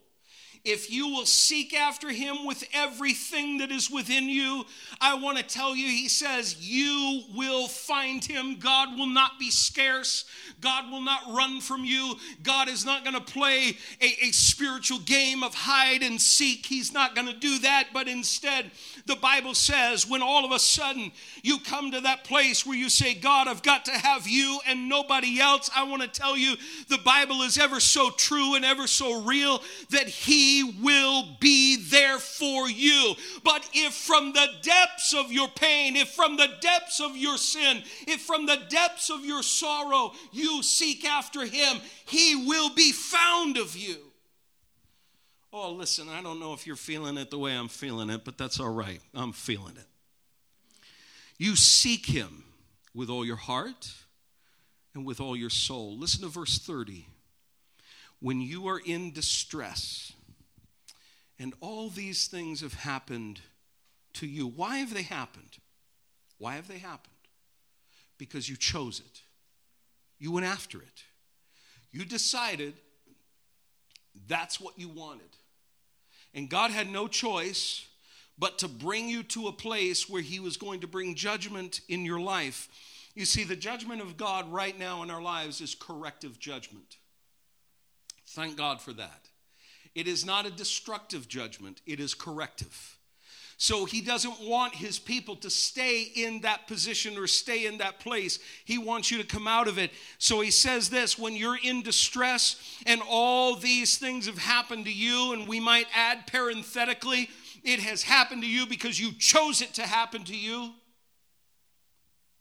if 0.64 0.90
you 0.90 1.08
will 1.08 1.26
seek 1.26 1.74
after 1.74 2.08
him 2.08 2.46
with 2.46 2.64
everything 2.72 3.58
that 3.58 3.70
is 3.70 3.90
within 3.90 4.30
you, 4.30 4.64
I 4.98 5.14
want 5.14 5.36
to 5.36 5.44
tell 5.44 5.76
you, 5.76 5.88
he 5.88 6.08
says, 6.08 6.56
you 6.58 7.22
will 7.34 7.68
find 7.68 8.24
him. 8.24 8.58
God 8.58 8.98
will 8.98 9.06
not 9.06 9.38
be 9.38 9.50
scarce. 9.50 10.24
God 10.62 10.90
will 10.90 11.02
not 11.02 11.20
run 11.28 11.60
from 11.60 11.84
you. 11.84 12.14
God 12.42 12.68
is 12.68 12.86
not 12.86 13.04
going 13.04 13.14
to 13.14 13.20
play 13.20 13.76
a, 14.00 14.06
a 14.22 14.30
spiritual 14.32 15.00
game 15.00 15.42
of 15.42 15.52
hide 15.52 16.02
and 16.02 16.18
seek. 16.18 16.64
He's 16.64 16.94
not 16.94 17.14
going 17.14 17.26
to 17.26 17.38
do 17.38 17.58
that. 17.58 17.88
But 17.92 18.08
instead, 18.08 18.70
the 19.04 19.16
Bible 19.16 19.52
says, 19.52 20.08
when 20.08 20.22
all 20.22 20.46
of 20.46 20.50
a 20.50 20.58
sudden 20.58 21.12
you 21.42 21.58
come 21.58 21.90
to 21.90 22.00
that 22.00 22.24
place 22.24 22.64
where 22.64 22.76
you 22.76 22.88
say, 22.88 23.12
God, 23.12 23.48
I've 23.48 23.62
got 23.62 23.84
to 23.84 23.92
have 23.92 24.26
you 24.26 24.60
and 24.66 24.88
nobody 24.88 25.40
else, 25.40 25.70
I 25.76 25.84
want 25.84 26.00
to 26.00 26.08
tell 26.08 26.38
you, 26.38 26.56
the 26.88 26.98
Bible 27.04 27.42
is 27.42 27.58
ever 27.58 27.80
so 27.80 28.08
true 28.08 28.54
and 28.54 28.64
ever 28.64 28.86
so 28.86 29.22
real 29.24 29.62
that 29.90 30.08
he 30.08 30.53
will 30.62 31.36
be 31.40 31.76
there 31.76 32.18
for 32.18 32.68
you. 32.68 33.14
But 33.42 33.68
if 33.72 33.94
from 33.94 34.32
the 34.32 34.46
depths 34.62 35.12
of 35.12 35.32
your 35.32 35.48
pain, 35.48 35.96
if 35.96 36.10
from 36.10 36.36
the 36.36 36.48
depths 36.60 37.00
of 37.00 37.16
your 37.16 37.36
sin, 37.36 37.82
if 38.06 38.20
from 38.20 38.46
the 38.46 38.58
depths 38.68 39.10
of 39.10 39.24
your 39.24 39.42
sorrow 39.42 40.12
you 40.32 40.62
seek 40.62 41.04
after 41.04 41.44
Him, 41.44 41.78
He 42.06 42.46
will 42.46 42.74
be 42.74 42.92
found 42.92 43.56
of 43.56 43.76
you. 43.76 43.96
Oh, 45.52 45.70
listen, 45.70 46.08
I 46.08 46.20
don't 46.20 46.40
know 46.40 46.52
if 46.52 46.66
you're 46.66 46.74
feeling 46.74 47.16
it 47.16 47.30
the 47.30 47.38
way 47.38 47.52
I'm 47.52 47.68
feeling 47.68 48.10
it, 48.10 48.24
but 48.24 48.36
that's 48.36 48.58
all 48.58 48.72
right. 48.72 49.00
I'm 49.14 49.32
feeling 49.32 49.76
it. 49.76 49.86
You 51.38 51.54
seek 51.54 52.06
Him 52.06 52.44
with 52.92 53.08
all 53.08 53.24
your 53.24 53.36
heart 53.36 53.92
and 54.94 55.04
with 55.04 55.20
all 55.20 55.36
your 55.36 55.50
soul. 55.50 55.96
Listen 55.96 56.22
to 56.22 56.28
verse 56.28 56.58
30. 56.58 57.06
When 58.20 58.40
you 58.40 58.68
are 58.68 58.80
in 58.84 59.12
distress, 59.12 60.13
and 61.38 61.54
all 61.60 61.88
these 61.88 62.26
things 62.26 62.60
have 62.60 62.74
happened 62.74 63.40
to 64.14 64.26
you. 64.26 64.46
Why 64.46 64.78
have 64.78 64.94
they 64.94 65.02
happened? 65.02 65.58
Why 66.38 66.54
have 66.54 66.68
they 66.68 66.78
happened? 66.78 67.12
Because 68.18 68.48
you 68.48 68.56
chose 68.56 69.00
it. 69.00 69.22
You 70.18 70.32
went 70.32 70.46
after 70.46 70.78
it. 70.78 71.04
You 71.90 72.04
decided 72.04 72.74
that's 74.28 74.60
what 74.60 74.78
you 74.78 74.88
wanted. 74.88 75.36
And 76.32 76.48
God 76.48 76.70
had 76.70 76.90
no 76.90 77.08
choice 77.08 77.86
but 78.38 78.58
to 78.58 78.68
bring 78.68 79.08
you 79.08 79.22
to 79.22 79.46
a 79.46 79.52
place 79.52 80.08
where 80.08 80.22
He 80.22 80.40
was 80.40 80.56
going 80.56 80.80
to 80.80 80.86
bring 80.86 81.14
judgment 81.14 81.80
in 81.88 82.04
your 82.04 82.20
life. 82.20 82.68
You 83.14 83.24
see, 83.24 83.44
the 83.44 83.56
judgment 83.56 84.00
of 84.00 84.16
God 84.16 84.50
right 84.52 84.76
now 84.76 85.02
in 85.02 85.10
our 85.10 85.22
lives 85.22 85.60
is 85.60 85.74
corrective 85.74 86.38
judgment. 86.38 86.96
Thank 88.28 88.56
God 88.56 88.80
for 88.80 88.92
that. 88.94 89.28
It 89.94 90.08
is 90.08 90.24
not 90.24 90.46
a 90.46 90.50
destructive 90.50 91.28
judgment, 91.28 91.80
it 91.86 92.00
is 92.00 92.14
corrective. 92.14 92.98
So 93.56 93.84
he 93.84 94.00
doesn't 94.00 94.40
want 94.40 94.74
his 94.74 94.98
people 94.98 95.36
to 95.36 95.50
stay 95.50 96.02
in 96.02 96.40
that 96.40 96.66
position 96.66 97.16
or 97.16 97.28
stay 97.28 97.66
in 97.66 97.78
that 97.78 98.00
place. 98.00 98.40
He 98.64 98.78
wants 98.78 99.10
you 99.10 99.18
to 99.18 99.26
come 99.26 99.46
out 99.46 99.68
of 99.68 99.78
it. 99.78 99.92
So 100.18 100.40
he 100.40 100.50
says 100.50 100.90
this 100.90 101.18
when 101.18 101.34
you're 101.34 101.58
in 101.62 101.82
distress 101.82 102.56
and 102.84 103.00
all 103.08 103.54
these 103.54 103.96
things 103.96 104.26
have 104.26 104.38
happened 104.38 104.86
to 104.86 104.92
you, 104.92 105.32
and 105.32 105.46
we 105.46 105.60
might 105.60 105.86
add 105.94 106.26
parenthetically, 106.26 107.30
it 107.62 107.80
has 107.80 108.02
happened 108.02 108.42
to 108.42 108.48
you 108.48 108.66
because 108.66 108.98
you 109.00 109.12
chose 109.12 109.62
it 109.62 109.74
to 109.74 109.82
happen 109.82 110.24
to 110.24 110.36
you. 110.36 110.72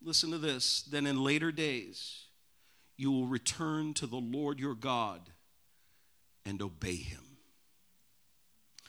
Listen 0.01 0.31
to 0.31 0.37
this. 0.37 0.81
Then 0.81 1.05
in 1.05 1.23
later 1.23 1.51
days, 1.51 2.25
you 2.97 3.11
will 3.11 3.27
return 3.27 3.93
to 3.95 4.07
the 4.07 4.17
Lord 4.17 4.59
your 4.59 4.75
God 4.75 5.21
and 6.45 6.61
obey 6.61 6.95
him. 6.95 7.32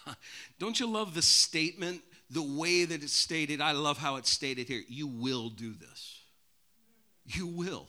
Don't 0.58 0.78
you 0.78 0.86
love 0.86 1.14
the 1.14 1.22
statement, 1.22 2.02
the 2.30 2.42
way 2.42 2.84
that 2.84 3.02
it's 3.02 3.12
stated? 3.12 3.60
I 3.60 3.72
love 3.72 3.98
how 3.98 4.16
it's 4.16 4.30
stated 4.30 4.68
here. 4.68 4.82
You 4.88 5.06
will 5.06 5.50
do 5.50 5.74
this. 5.74 6.20
You 7.26 7.46
will. 7.46 7.88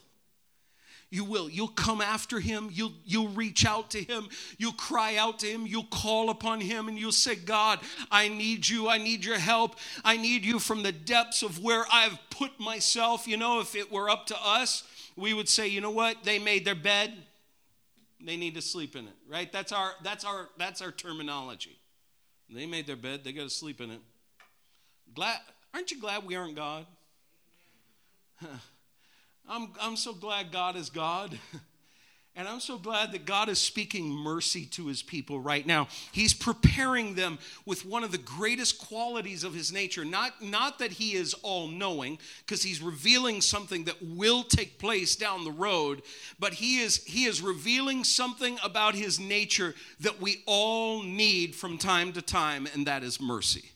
You 1.09 1.23
will. 1.23 1.49
You'll 1.49 1.67
come 1.67 2.01
after 2.01 2.39
him. 2.39 2.69
You'll, 2.71 2.93
you'll 3.05 3.29
reach 3.29 3.65
out 3.65 3.91
to 3.91 4.03
him. 4.03 4.27
You'll 4.57 4.73
cry 4.73 5.17
out 5.17 5.39
to 5.39 5.47
him. 5.47 5.65
You'll 5.67 5.83
call 5.83 6.29
upon 6.29 6.59
him 6.61 6.87
and 6.87 6.97
you'll 6.97 7.11
say, 7.11 7.35
God, 7.35 7.79
I 8.11 8.27
need 8.27 8.67
you. 8.67 8.89
I 8.89 8.97
need 8.97 9.23
your 9.23 9.37
help. 9.37 9.77
I 10.03 10.17
need 10.17 10.43
you 10.43 10.59
from 10.59 10.83
the 10.83 10.91
depths 10.91 11.43
of 11.43 11.63
where 11.63 11.85
I've 11.91 12.17
put 12.31 12.59
myself. 12.59 13.27
You 13.27 13.37
know, 13.37 13.59
if 13.59 13.75
it 13.75 13.91
were 13.91 14.09
up 14.09 14.25
to 14.27 14.37
us, 14.43 14.83
we 15.15 15.33
would 15.33 15.47
say, 15.47 15.67
you 15.67 15.79
know 15.79 15.91
what? 15.91 16.23
They 16.23 16.39
made 16.39 16.65
their 16.65 16.75
bed. 16.75 17.13
They 18.19 18.35
need 18.35 18.55
to 18.55 18.61
sleep 18.61 18.95
in 18.95 19.05
it, 19.05 19.15
right? 19.29 19.51
That's 19.51 19.71
our, 19.71 19.91
that's 20.03 20.25
our, 20.25 20.49
that's 20.57 20.81
our 20.81 20.91
terminology. 20.91 21.77
They 22.49 22.65
made 22.65 22.87
their 22.87 22.95
bed. 22.95 23.23
They 23.23 23.31
got 23.31 23.43
to 23.43 23.49
sleep 23.49 23.81
in 23.81 23.91
it. 23.91 23.99
Glad, 25.13 25.37
aren't 25.73 25.91
you 25.91 25.99
glad 25.99 26.25
we 26.25 26.35
aren't 26.35 26.55
God? 26.55 26.85
I'm, 29.49 29.69
I'm 29.81 29.95
so 29.95 30.13
glad 30.13 30.51
God 30.51 30.75
is 30.75 30.89
God. 30.89 31.37
And 32.37 32.49
I'm 32.49 32.59
so 32.59 32.77
glad 32.77 33.13
that 33.13 33.25
God 33.25 33.47
is 33.47 33.59
speaking 33.59 34.09
mercy 34.09 34.65
to 34.71 34.87
his 34.87 35.01
people 35.01 35.39
right 35.39 35.65
now. 35.65 35.87
He's 36.11 36.33
preparing 36.33 37.15
them 37.15 37.39
with 37.65 37.85
one 37.85 38.03
of 38.03 38.11
the 38.11 38.17
greatest 38.17 38.77
qualities 38.77 39.45
of 39.45 39.53
his 39.53 39.71
nature. 39.71 40.03
Not, 40.03 40.41
not 40.41 40.79
that 40.79 40.91
he 40.91 41.13
is 41.13 41.33
all 41.43 41.69
knowing, 41.69 42.19
because 42.39 42.61
he's 42.61 42.81
revealing 42.81 43.39
something 43.39 43.85
that 43.85 44.03
will 44.03 44.43
take 44.43 44.79
place 44.79 45.15
down 45.15 45.45
the 45.45 45.51
road, 45.51 46.01
but 46.37 46.55
he 46.55 46.79
is, 46.79 47.01
he 47.05 47.23
is 47.23 47.41
revealing 47.41 48.03
something 48.03 48.57
about 48.61 48.95
his 48.95 49.17
nature 49.17 49.73
that 50.01 50.19
we 50.19 50.43
all 50.45 51.03
need 51.03 51.55
from 51.55 51.77
time 51.77 52.11
to 52.13 52.21
time, 52.21 52.67
and 52.73 52.85
that 52.85 53.01
is 53.01 53.21
mercy. 53.21 53.71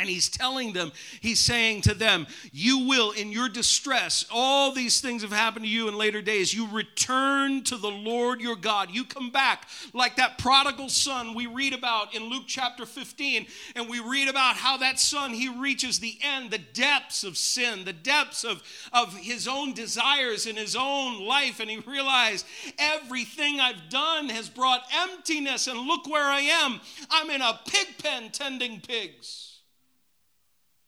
And 0.00 0.08
he's 0.08 0.30
telling 0.30 0.72
them, 0.72 0.92
he's 1.20 1.40
saying 1.40 1.82
to 1.82 1.92
them, 1.92 2.26
You 2.52 2.88
will, 2.88 3.10
in 3.10 3.30
your 3.30 3.50
distress, 3.50 4.24
all 4.30 4.72
these 4.72 5.02
things 5.02 5.20
have 5.20 5.30
happened 5.30 5.66
to 5.66 5.70
you 5.70 5.88
in 5.88 5.98
later 5.98 6.22
days. 6.22 6.54
You 6.54 6.66
return 6.68 7.62
to 7.64 7.76
the 7.76 7.90
Lord 7.90 8.40
your 8.40 8.56
God. 8.56 8.90
You 8.90 9.04
come 9.04 9.30
back 9.30 9.68
like 9.92 10.16
that 10.16 10.38
prodigal 10.38 10.88
son 10.88 11.34
we 11.34 11.46
read 11.46 11.74
about 11.74 12.14
in 12.14 12.24
Luke 12.24 12.44
chapter 12.46 12.86
15. 12.86 13.46
And 13.76 13.90
we 13.90 14.00
read 14.00 14.28
about 14.28 14.56
how 14.56 14.78
that 14.78 14.98
son, 14.98 15.34
he 15.34 15.50
reaches 15.50 15.98
the 15.98 16.18
end, 16.22 16.50
the 16.50 16.56
depths 16.56 17.22
of 17.22 17.36
sin, 17.36 17.84
the 17.84 17.92
depths 17.92 18.42
of, 18.42 18.62
of 18.94 19.14
his 19.18 19.46
own 19.46 19.74
desires 19.74 20.46
in 20.46 20.56
his 20.56 20.74
own 20.74 21.20
life. 21.26 21.60
And 21.60 21.68
he 21.68 21.76
realized 21.76 22.46
everything 22.78 23.60
I've 23.60 23.90
done 23.90 24.30
has 24.30 24.48
brought 24.48 24.80
emptiness. 24.94 25.66
And 25.66 25.78
look 25.78 26.08
where 26.08 26.24
I 26.24 26.40
am. 26.40 26.80
I'm 27.10 27.28
in 27.28 27.42
a 27.42 27.60
pig 27.66 27.98
pen 27.98 28.30
tending 28.30 28.80
pigs. 28.80 29.48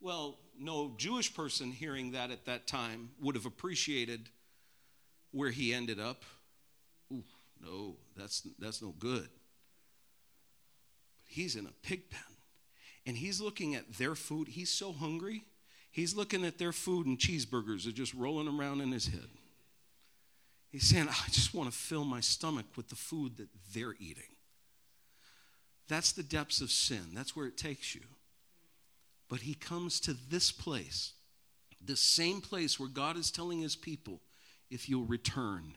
Well, 0.03 0.37
no 0.59 0.95
Jewish 0.97 1.33
person 1.33 1.71
hearing 1.71 2.11
that 2.11 2.33
at 2.33 2.45
that 2.47 2.67
time 2.67 3.11
would 3.21 3.37
have 3.37 3.47
appreciated 3.47 4.29
where 5.31 5.51
he 5.51 5.73
ended 5.73 6.01
up. 6.01 6.25
Ooh, 7.13 7.23
no, 7.65 7.95
that's, 8.17 8.47
that's 8.59 8.83
no 8.83 8.93
good. 8.99 9.29
He's 11.25 11.55
in 11.55 11.67
a 11.67 11.73
pig 11.83 12.11
pen 12.11 12.21
and 13.07 13.17
he's 13.17 13.41
looking 13.41 13.77
at 13.77 13.95
their 13.95 14.17
food. 14.17 14.49
He's 14.49 14.71
so 14.71 14.93
hungry. 14.93 15.45
He's 15.93 16.17
looking 16.17 16.45
at 16.45 16.59
their 16.59 16.73
food 16.73 17.07
and 17.07 17.17
cheeseburgers 17.17 17.87
are 17.87 17.93
just 17.93 18.13
rolling 18.13 18.49
around 18.49 18.81
in 18.81 18.91
his 18.91 19.07
head. 19.07 19.29
He's 20.71 20.89
saying, 20.89 21.09
I 21.09 21.29
just 21.31 21.55
want 21.55 21.71
to 21.71 21.77
fill 21.77 22.05
my 22.05 22.21
stomach 22.21 22.67
with 22.77 22.89
the 22.89 22.97
food 22.97 23.37
that 23.37 23.49
they're 23.73 23.95
eating. 24.01 24.25
That's 25.87 26.11
the 26.11 26.23
depths 26.25 26.61
of 26.61 26.73
sin. 26.73 27.11
That's 27.15 27.37
where 27.37 27.47
it 27.47 27.57
takes 27.57 27.95
you. 27.95 28.03
But 29.33 29.41
he 29.41 29.55
comes 29.55 29.99
to 30.01 30.13
this 30.13 30.53
place, 30.53 31.15
the 31.83 31.97
same 31.97 32.43
place 32.43 32.79
where 32.79 32.91
God 32.91 33.17
is 33.17 33.31
telling 33.31 33.63
his 33.63 33.77
people, 33.77 34.21
if 34.71 34.91
you'll 34.91 35.07
return, 35.07 35.73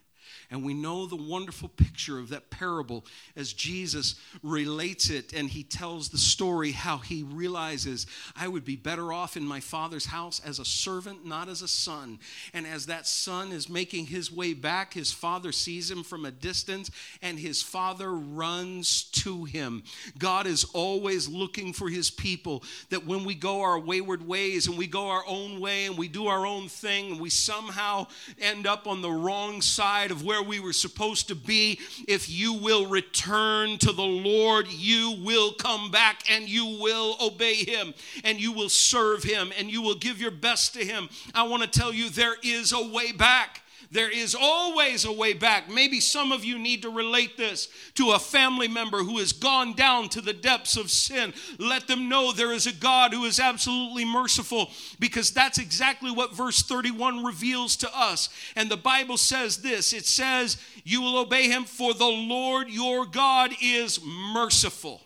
and 0.49 0.63
we 0.63 0.73
know 0.73 1.05
the 1.05 1.15
wonderful 1.15 1.69
picture 1.69 2.19
of 2.19 2.29
that 2.29 2.49
parable 2.49 3.05
as 3.35 3.53
Jesus 3.53 4.15
relates 4.43 5.09
it 5.09 5.33
and 5.33 5.49
he 5.49 5.63
tells 5.63 6.09
the 6.09 6.17
story 6.17 6.71
how 6.71 6.97
he 6.97 7.23
realizes 7.23 8.07
I 8.35 8.47
would 8.47 8.65
be 8.65 8.75
better 8.75 9.11
off 9.11 9.37
in 9.37 9.45
my 9.45 9.59
father's 9.59 10.05
house 10.05 10.41
as 10.45 10.59
a 10.59 10.65
servant, 10.65 11.25
not 11.25 11.49
as 11.49 11.61
a 11.61 11.67
son. 11.67 12.19
And 12.53 12.65
as 12.65 12.85
that 12.87 13.07
son 13.07 13.51
is 13.51 13.69
making 13.69 14.07
his 14.07 14.31
way 14.31 14.53
back, 14.53 14.93
his 14.93 15.11
father 15.11 15.51
sees 15.51 15.89
him 15.89 16.03
from 16.03 16.25
a 16.25 16.31
distance 16.31 16.91
and 17.21 17.39
his 17.39 17.61
father 17.61 18.13
runs 18.13 19.03
to 19.03 19.45
him. 19.45 19.83
God 20.17 20.47
is 20.47 20.65
always 20.73 21.27
looking 21.27 21.73
for 21.73 21.89
his 21.89 22.09
people 22.09 22.63
that 22.89 23.05
when 23.05 23.23
we 23.25 23.35
go 23.35 23.61
our 23.61 23.79
wayward 23.79 24.25
ways 24.25 24.67
and 24.67 24.77
we 24.77 24.87
go 24.87 25.09
our 25.09 25.23
own 25.27 25.59
way 25.59 25.85
and 25.85 25.97
we 25.97 26.07
do 26.07 26.27
our 26.27 26.45
own 26.45 26.67
thing 26.67 27.11
and 27.11 27.19
we 27.19 27.29
somehow 27.29 28.07
end 28.39 28.67
up 28.67 28.87
on 28.87 29.01
the 29.01 29.11
wrong 29.11 29.61
side 29.61 30.11
of 30.15 30.23
where 30.23 30.41
we 30.41 30.59
were 30.59 30.73
supposed 30.73 31.27
to 31.27 31.35
be. 31.35 31.79
If 32.07 32.29
you 32.29 32.53
will 32.53 32.87
return 32.87 33.77
to 33.79 33.91
the 33.91 34.01
Lord, 34.01 34.67
you 34.69 35.17
will 35.21 35.51
come 35.53 35.91
back 35.91 36.23
and 36.31 36.47
you 36.47 36.65
will 36.65 37.17
obey 37.21 37.55
Him 37.55 37.93
and 38.23 38.39
you 38.39 38.53
will 38.53 38.69
serve 38.69 39.23
Him 39.23 39.51
and 39.57 39.69
you 39.69 39.81
will 39.81 39.95
give 39.95 40.21
your 40.21 40.31
best 40.31 40.73
to 40.75 40.85
Him. 40.85 41.09
I 41.33 41.43
want 41.43 41.63
to 41.63 41.79
tell 41.79 41.93
you 41.93 42.09
there 42.09 42.37
is 42.41 42.71
a 42.71 42.81
way 42.81 43.11
back. 43.11 43.61
There 43.91 44.09
is 44.09 44.35
always 44.39 45.05
a 45.05 45.11
way 45.11 45.33
back. 45.33 45.69
Maybe 45.69 45.99
some 45.99 46.31
of 46.31 46.43
you 46.43 46.57
need 46.57 46.81
to 46.81 46.89
relate 46.89 47.37
this 47.37 47.67
to 47.95 48.11
a 48.11 48.19
family 48.19 48.67
member 48.67 49.03
who 49.03 49.19
has 49.19 49.31
gone 49.31 49.73
down 49.73 50.09
to 50.09 50.21
the 50.21 50.33
depths 50.33 50.77
of 50.77 50.91
sin. 50.91 51.33
Let 51.59 51.87
them 51.87 52.09
know 52.09 52.31
there 52.31 52.51
is 52.51 52.67
a 52.67 52.73
God 52.73 53.13
who 53.13 53.25
is 53.25 53.39
absolutely 53.39 54.05
merciful 54.05 54.71
because 54.99 55.31
that's 55.31 55.57
exactly 55.57 56.11
what 56.11 56.35
verse 56.35 56.61
31 56.61 57.23
reveals 57.23 57.75
to 57.77 57.97
us. 57.97 58.29
And 58.55 58.69
the 58.69 58.77
Bible 58.77 59.17
says 59.17 59.57
this 59.57 59.93
it 59.93 60.05
says, 60.05 60.57
You 60.83 61.01
will 61.01 61.17
obey 61.17 61.47
him, 61.47 61.63
for 61.63 61.93
the 61.93 62.05
Lord 62.05 62.69
your 62.69 63.05
God 63.05 63.51
is 63.61 63.99
merciful. 64.03 65.01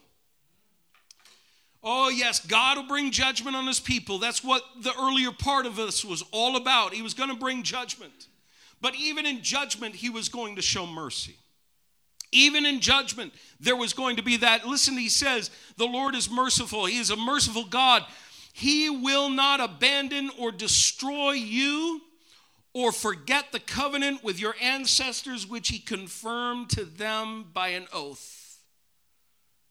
Oh, 1.81 2.09
yes, 2.09 2.45
God 2.45 2.77
will 2.77 2.87
bring 2.87 3.11
judgment 3.11 3.55
on 3.55 3.65
his 3.65 3.79
people. 3.79 4.19
That's 4.19 4.43
what 4.43 4.63
the 4.81 4.93
earlier 4.99 5.31
part 5.31 5.65
of 5.65 5.77
this 5.77 6.03
was 6.03 6.23
all 6.31 6.57
about. 6.57 6.93
He 6.93 7.01
was 7.01 7.13
going 7.13 7.29
to 7.29 7.35
bring 7.35 7.63
judgment. 7.63 8.27
But 8.81 8.95
even 8.95 9.25
in 9.25 9.41
judgment, 9.41 9.95
he 9.95 10.09
was 10.09 10.29
going 10.29 10.55
to 10.55 10.61
show 10.61 10.85
mercy. 10.87 11.35
Even 12.31 12.65
in 12.65 12.79
judgment, 12.79 13.33
there 13.59 13.75
was 13.75 13.93
going 13.93 14.17
to 14.17 14.21
be 14.21 14.37
that. 14.37 14.65
Listen, 14.65 14.97
he 14.97 15.09
says, 15.09 15.49
The 15.77 15.85
Lord 15.85 16.15
is 16.15 16.29
merciful. 16.29 16.85
He 16.85 16.99
is 16.99 17.09
a 17.09 17.15
merciful 17.15 17.65
God. 17.65 18.05
He 18.53 18.89
will 18.89 19.29
not 19.29 19.59
abandon 19.59 20.29
or 20.37 20.51
destroy 20.51 21.31
you 21.31 22.01
or 22.73 22.91
forget 22.91 23.51
the 23.51 23.59
covenant 23.59 24.23
with 24.23 24.39
your 24.39 24.55
ancestors, 24.61 25.47
which 25.47 25.69
he 25.69 25.79
confirmed 25.79 26.69
to 26.71 26.85
them 26.85 27.45
by 27.51 27.69
an 27.69 27.87
oath. 27.91 28.59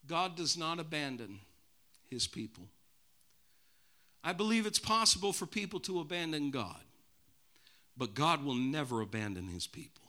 God 0.06 0.36
does 0.36 0.56
not 0.56 0.80
abandon 0.80 1.40
his 2.08 2.26
people. 2.26 2.64
I 4.24 4.32
believe 4.32 4.66
it's 4.66 4.80
possible 4.80 5.32
for 5.32 5.46
people 5.46 5.78
to 5.80 6.00
abandon 6.00 6.50
God. 6.50 6.80
But 7.98 8.14
God 8.14 8.44
will 8.44 8.54
never 8.54 9.00
abandon 9.00 9.48
his 9.48 9.66
people. 9.66 10.04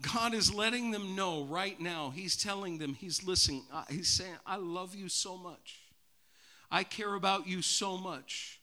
God 0.00 0.34
is 0.34 0.52
letting 0.52 0.90
them 0.90 1.14
know 1.14 1.44
right 1.44 1.78
now. 1.78 2.10
He's 2.14 2.36
telling 2.36 2.78
them, 2.78 2.94
He's 2.94 3.24
listening. 3.24 3.62
He's 3.88 4.08
saying, 4.08 4.34
I 4.44 4.56
love 4.56 4.94
you 4.94 5.08
so 5.08 5.36
much. 5.36 5.78
I 6.70 6.82
care 6.82 7.14
about 7.14 7.46
you 7.46 7.62
so 7.62 7.96
much 7.96 8.60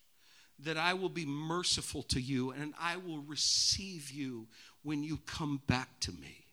that 0.59 0.77
I 0.77 0.93
will 0.93 1.09
be 1.09 1.25
merciful 1.25 2.03
to 2.03 2.19
you 2.19 2.51
and 2.51 2.73
I 2.79 2.97
will 2.97 3.19
receive 3.19 4.11
you 4.11 4.47
when 4.83 5.03
you 5.03 5.17
come 5.25 5.61
back 5.67 5.87
to 6.01 6.11
me. 6.11 6.45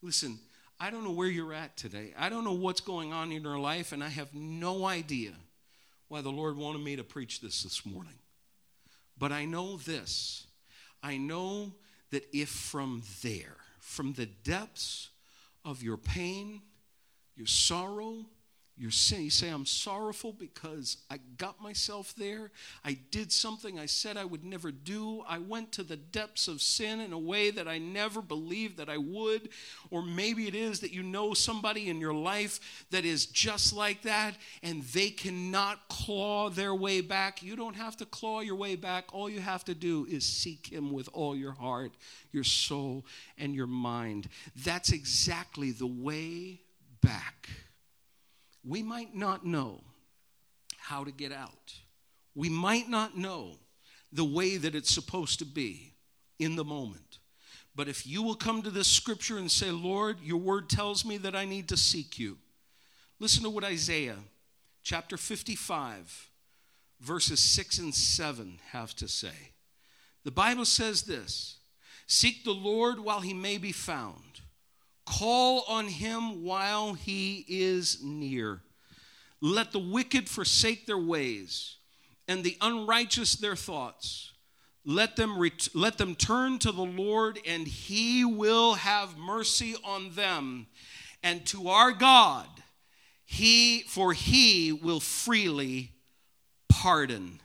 Listen, 0.00 0.38
I 0.80 0.90
don't 0.90 1.04
know 1.04 1.12
where 1.12 1.28
you're 1.28 1.52
at 1.52 1.76
today. 1.76 2.14
I 2.18 2.28
don't 2.28 2.44
know 2.44 2.54
what's 2.54 2.80
going 2.80 3.12
on 3.12 3.30
in 3.30 3.42
your 3.42 3.58
life, 3.58 3.92
and 3.92 4.02
I 4.02 4.08
have 4.08 4.34
no 4.34 4.86
idea 4.86 5.32
why 6.08 6.22
the 6.22 6.30
Lord 6.30 6.56
wanted 6.56 6.82
me 6.82 6.96
to 6.96 7.04
preach 7.04 7.40
this 7.40 7.62
this 7.62 7.86
morning. 7.86 8.18
But 9.16 9.30
I 9.30 9.44
know 9.44 9.76
this 9.76 10.46
I 11.02 11.16
know 11.16 11.72
that 12.10 12.26
if 12.32 12.48
from 12.48 13.02
there, 13.22 13.56
from 13.80 14.12
the 14.12 14.26
depths 14.26 15.10
of 15.64 15.82
your 15.82 15.96
pain, 15.96 16.62
your 17.34 17.46
sorrow, 17.46 18.26
your 18.76 18.90
sin. 18.90 19.22
You 19.22 19.30
say, 19.30 19.48
I'm 19.48 19.66
sorrowful 19.66 20.32
because 20.32 20.96
I 21.10 21.18
got 21.36 21.60
myself 21.60 22.14
there. 22.16 22.50
I 22.84 22.96
did 23.10 23.30
something 23.30 23.78
I 23.78 23.86
said 23.86 24.16
I 24.16 24.24
would 24.24 24.44
never 24.44 24.72
do. 24.72 25.22
I 25.28 25.38
went 25.38 25.72
to 25.72 25.82
the 25.82 25.96
depths 25.96 26.48
of 26.48 26.62
sin 26.62 27.00
in 27.00 27.12
a 27.12 27.18
way 27.18 27.50
that 27.50 27.68
I 27.68 27.78
never 27.78 28.22
believed 28.22 28.78
that 28.78 28.88
I 28.88 28.96
would. 28.96 29.50
Or 29.90 30.02
maybe 30.02 30.48
it 30.48 30.54
is 30.54 30.80
that 30.80 30.92
you 30.92 31.02
know 31.02 31.34
somebody 31.34 31.90
in 31.90 32.00
your 32.00 32.14
life 32.14 32.86
that 32.90 33.04
is 33.04 33.26
just 33.26 33.74
like 33.74 34.02
that 34.02 34.36
and 34.62 34.82
they 34.84 35.10
cannot 35.10 35.88
claw 35.88 36.48
their 36.48 36.74
way 36.74 37.02
back. 37.02 37.42
You 37.42 37.56
don't 37.56 37.76
have 37.76 37.96
to 37.98 38.06
claw 38.06 38.40
your 38.40 38.56
way 38.56 38.76
back. 38.76 39.12
All 39.12 39.28
you 39.28 39.40
have 39.40 39.64
to 39.64 39.74
do 39.74 40.06
is 40.10 40.24
seek 40.24 40.72
Him 40.72 40.92
with 40.92 41.08
all 41.12 41.36
your 41.36 41.52
heart, 41.52 41.92
your 42.32 42.44
soul, 42.44 43.04
and 43.36 43.54
your 43.54 43.66
mind. 43.66 44.28
That's 44.56 44.92
exactly 44.92 45.72
the 45.72 45.86
way 45.86 46.62
back 47.02 47.48
we 48.64 48.82
might 48.82 49.14
not 49.14 49.44
know 49.44 49.82
how 50.78 51.04
to 51.04 51.10
get 51.10 51.32
out. 51.32 51.74
We 52.34 52.48
might 52.48 52.88
not 52.88 53.16
know 53.16 53.58
the 54.12 54.24
way 54.24 54.56
that 54.56 54.74
it's 54.74 54.92
supposed 54.92 55.38
to 55.40 55.44
be 55.44 55.94
in 56.38 56.56
the 56.56 56.64
moment. 56.64 57.18
But 57.74 57.88
if 57.88 58.06
you 58.06 58.22
will 58.22 58.34
come 58.34 58.62
to 58.62 58.70
this 58.70 58.88
scripture 58.88 59.38
and 59.38 59.50
say, 59.50 59.70
Lord, 59.70 60.18
your 60.22 60.38
word 60.38 60.68
tells 60.68 61.04
me 61.04 61.16
that 61.18 61.34
I 61.34 61.44
need 61.44 61.68
to 61.68 61.76
seek 61.76 62.18
you, 62.18 62.38
listen 63.18 63.42
to 63.44 63.50
what 63.50 63.64
Isaiah 63.64 64.18
chapter 64.82 65.16
55, 65.16 66.30
verses 67.00 67.40
6 67.40 67.78
and 67.78 67.94
7 67.94 68.58
have 68.72 68.94
to 68.96 69.08
say. 69.08 69.52
The 70.24 70.30
Bible 70.30 70.64
says 70.64 71.02
this 71.02 71.56
Seek 72.06 72.44
the 72.44 72.52
Lord 72.52 73.00
while 73.00 73.20
he 73.20 73.32
may 73.32 73.56
be 73.58 73.72
found 73.72 74.31
Call 75.04 75.64
on 75.68 75.88
him 75.88 76.44
while 76.44 76.94
he 76.94 77.44
is 77.48 78.02
near. 78.02 78.60
Let 79.40 79.72
the 79.72 79.78
wicked 79.78 80.28
forsake 80.28 80.86
their 80.86 80.98
ways, 80.98 81.76
and 82.28 82.44
the 82.44 82.56
unrighteous 82.60 83.34
their 83.34 83.56
thoughts. 83.56 84.32
Let 84.84 85.16
them, 85.16 85.38
ret- 85.38 85.68
let 85.74 85.98
them 85.98 86.14
turn 86.14 86.58
to 86.60 86.72
the 86.72 86.84
Lord, 86.84 87.38
and 87.46 87.66
he 87.66 88.24
will 88.24 88.74
have 88.74 89.16
mercy 89.16 89.76
on 89.84 90.14
them. 90.14 90.66
And 91.22 91.44
to 91.46 91.68
our 91.68 91.92
God, 91.92 92.48
he, 93.24 93.82
for 93.82 94.12
he 94.12 94.72
will 94.72 95.00
freely 95.00 95.92
pardon. 96.68 97.40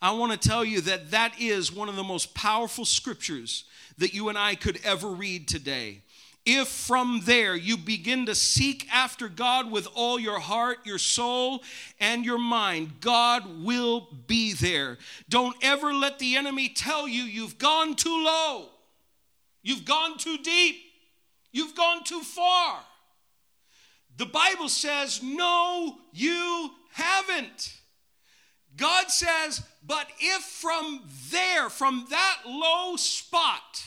I 0.00 0.10
want 0.12 0.32
to 0.32 0.48
tell 0.48 0.64
you 0.64 0.80
that 0.82 1.12
that 1.12 1.40
is 1.40 1.72
one 1.72 1.88
of 1.88 1.94
the 1.94 2.02
most 2.02 2.34
powerful 2.34 2.84
scriptures 2.84 3.64
that 3.98 4.12
you 4.12 4.28
and 4.28 4.36
I 4.36 4.56
could 4.56 4.80
ever 4.84 5.08
read 5.08 5.46
today. 5.46 6.02
If 6.44 6.66
from 6.66 7.20
there 7.24 7.54
you 7.54 7.76
begin 7.76 8.26
to 8.26 8.34
seek 8.34 8.88
after 8.92 9.28
God 9.28 9.70
with 9.70 9.86
all 9.94 10.18
your 10.18 10.40
heart, 10.40 10.78
your 10.84 10.98
soul, 10.98 11.62
and 12.00 12.24
your 12.24 12.38
mind, 12.38 13.00
God 13.00 13.62
will 13.62 14.08
be 14.26 14.52
there. 14.52 14.98
Don't 15.28 15.56
ever 15.62 15.94
let 15.94 16.18
the 16.18 16.34
enemy 16.34 16.68
tell 16.68 17.06
you 17.06 17.22
you've 17.22 17.58
gone 17.58 17.94
too 17.94 18.24
low, 18.24 18.70
you've 19.62 19.84
gone 19.84 20.18
too 20.18 20.36
deep, 20.38 20.82
you've 21.52 21.76
gone 21.76 22.02
too 22.02 22.22
far. 22.22 22.80
The 24.16 24.26
Bible 24.26 24.68
says, 24.68 25.22
No, 25.22 25.98
you 26.12 26.70
haven't. 26.90 27.76
God 28.76 29.10
says, 29.10 29.62
But 29.86 30.08
if 30.18 30.42
from 30.42 31.02
there, 31.30 31.70
from 31.70 32.06
that 32.10 32.38
low 32.46 32.96
spot, 32.96 33.84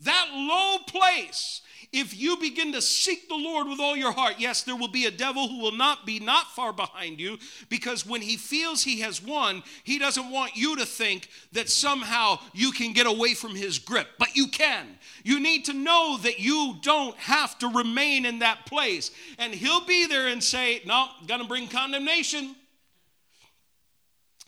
that 0.00 0.28
low 0.32 0.78
place, 0.86 1.60
if 1.92 2.18
you 2.18 2.38
begin 2.38 2.72
to 2.72 2.80
seek 2.80 3.28
the 3.28 3.34
Lord 3.34 3.68
with 3.68 3.78
all 3.78 3.94
your 3.94 4.12
heart, 4.12 4.36
yes, 4.38 4.62
there 4.62 4.76
will 4.76 4.88
be 4.88 5.04
a 5.04 5.10
devil 5.10 5.46
who 5.46 5.60
will 5.60 5.72
not 5.72 6.06
be 6.06 6.18
not 6.18 6.50
far 6.52 6.72
behind 6.72 7.20
you 7.20 7.38
because 7.68 8.06
when 8.06 8.22
he 8.22 8.36
feels 8.36 8.82
he 8.82 9.00
has 9.00 9.22
won, 9.22 9.62
he 9.84 9.98
doesn't 9.98 10.30
want 10.30 10.56
you 10.56 10.76
to 10.76 10.86
think 10.86 11.28
that 11.52 11.68
somehow 11.68 12.38
you 12.54 12.72
can 12.72 12.92
get 12.92 13.06
away 13.06 13.34
from 13.34 13.54
his 13.54 13.78
grip, 13.78 14.08
but 14.18 14.34
you 14.34 14.48
can. 14.48 14.86
You 15.22 15.38
need 15.38 15.66
to 15.66 15.74
know 15.74 16.18
that 16.22 16.40
you 16.40 16.76
don't 16.80 17.16
have 17.18 17.58
to 17.58 17.68
remain 17.68 18.24
in 18.24 18.38
that 18.38 18.64
place. 18.64 19.10
And 19.38 19.54
he'll 19.54 19.84
be 19.84 20.06
there 20.06 20.28
and 20.28 20.42
say, 20.42 20.80
No, 20.86 21.08
gonna 21.26 21.44
bring 21.44 21.68
condemnation. 21.68 22.56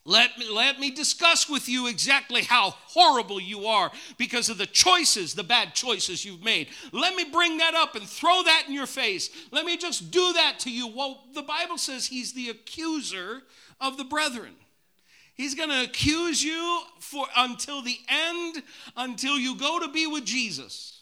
Let 0.06 0.36
me, 0.36 0.46
let 0.50 0.78
me 0.78 0.90
discuss 0.90 1.48
with 1.48 1.66
you 1.66 1.86
exactly 1.86 2.42
how 2.42 2.70
horrible 2.70 3.40
you 3.40 3.66
are 3.66 3.90
because 4.18 4.50
of 4.50 4.58
the 4.58 4.66
choices, 4.66 5.32
the 5.32 5.42
bad 5.42 5.74
choices 5.74 6.26
you've 6.26 6.44
made. 6.44 6.68
Let 6.92 7.14
me 7.16 7.24
bring 7.24 7.56
that 7.58 7.74
up 7.74 7.94
and 7.94 8.06
throw 8.06 8.42
that 8.42 8.64
in 8.68 8.74
your 8.74 8.86
face. 8.86 9.30
Let 9.50 9.64
me 9.64 9.78
just 9.78 10.10
do 10.10 10.34
that 10.34 10.58
to 10.60 10.70
you. 10.70 10.88
Well, 10.88 11.24
the 11.32 11.42
Bible 11.42 11.78
says 11.78 12.06
he's 12.06 12.34
the 12.34 12.50
accuser 12.50 13.42
of 13.80 13.96
the 13.96 14.04
brethren. 14.04 14.54
He's 15.34 15.54
going 15.54 15.70
to 15.70 15.82
accuse 15.82 16.44
you 16.44 16.82
for 17.00 17.26
until 17.34 17.80
the 17.80 17.98
end, 18.08 18.62
until 18.96 19.38
you 19.38 19.56
go 19.56 19.80
to 19.80 19.88
be 19.88 20.06
with 20.06 20.26
Jesus. 20.26 20.93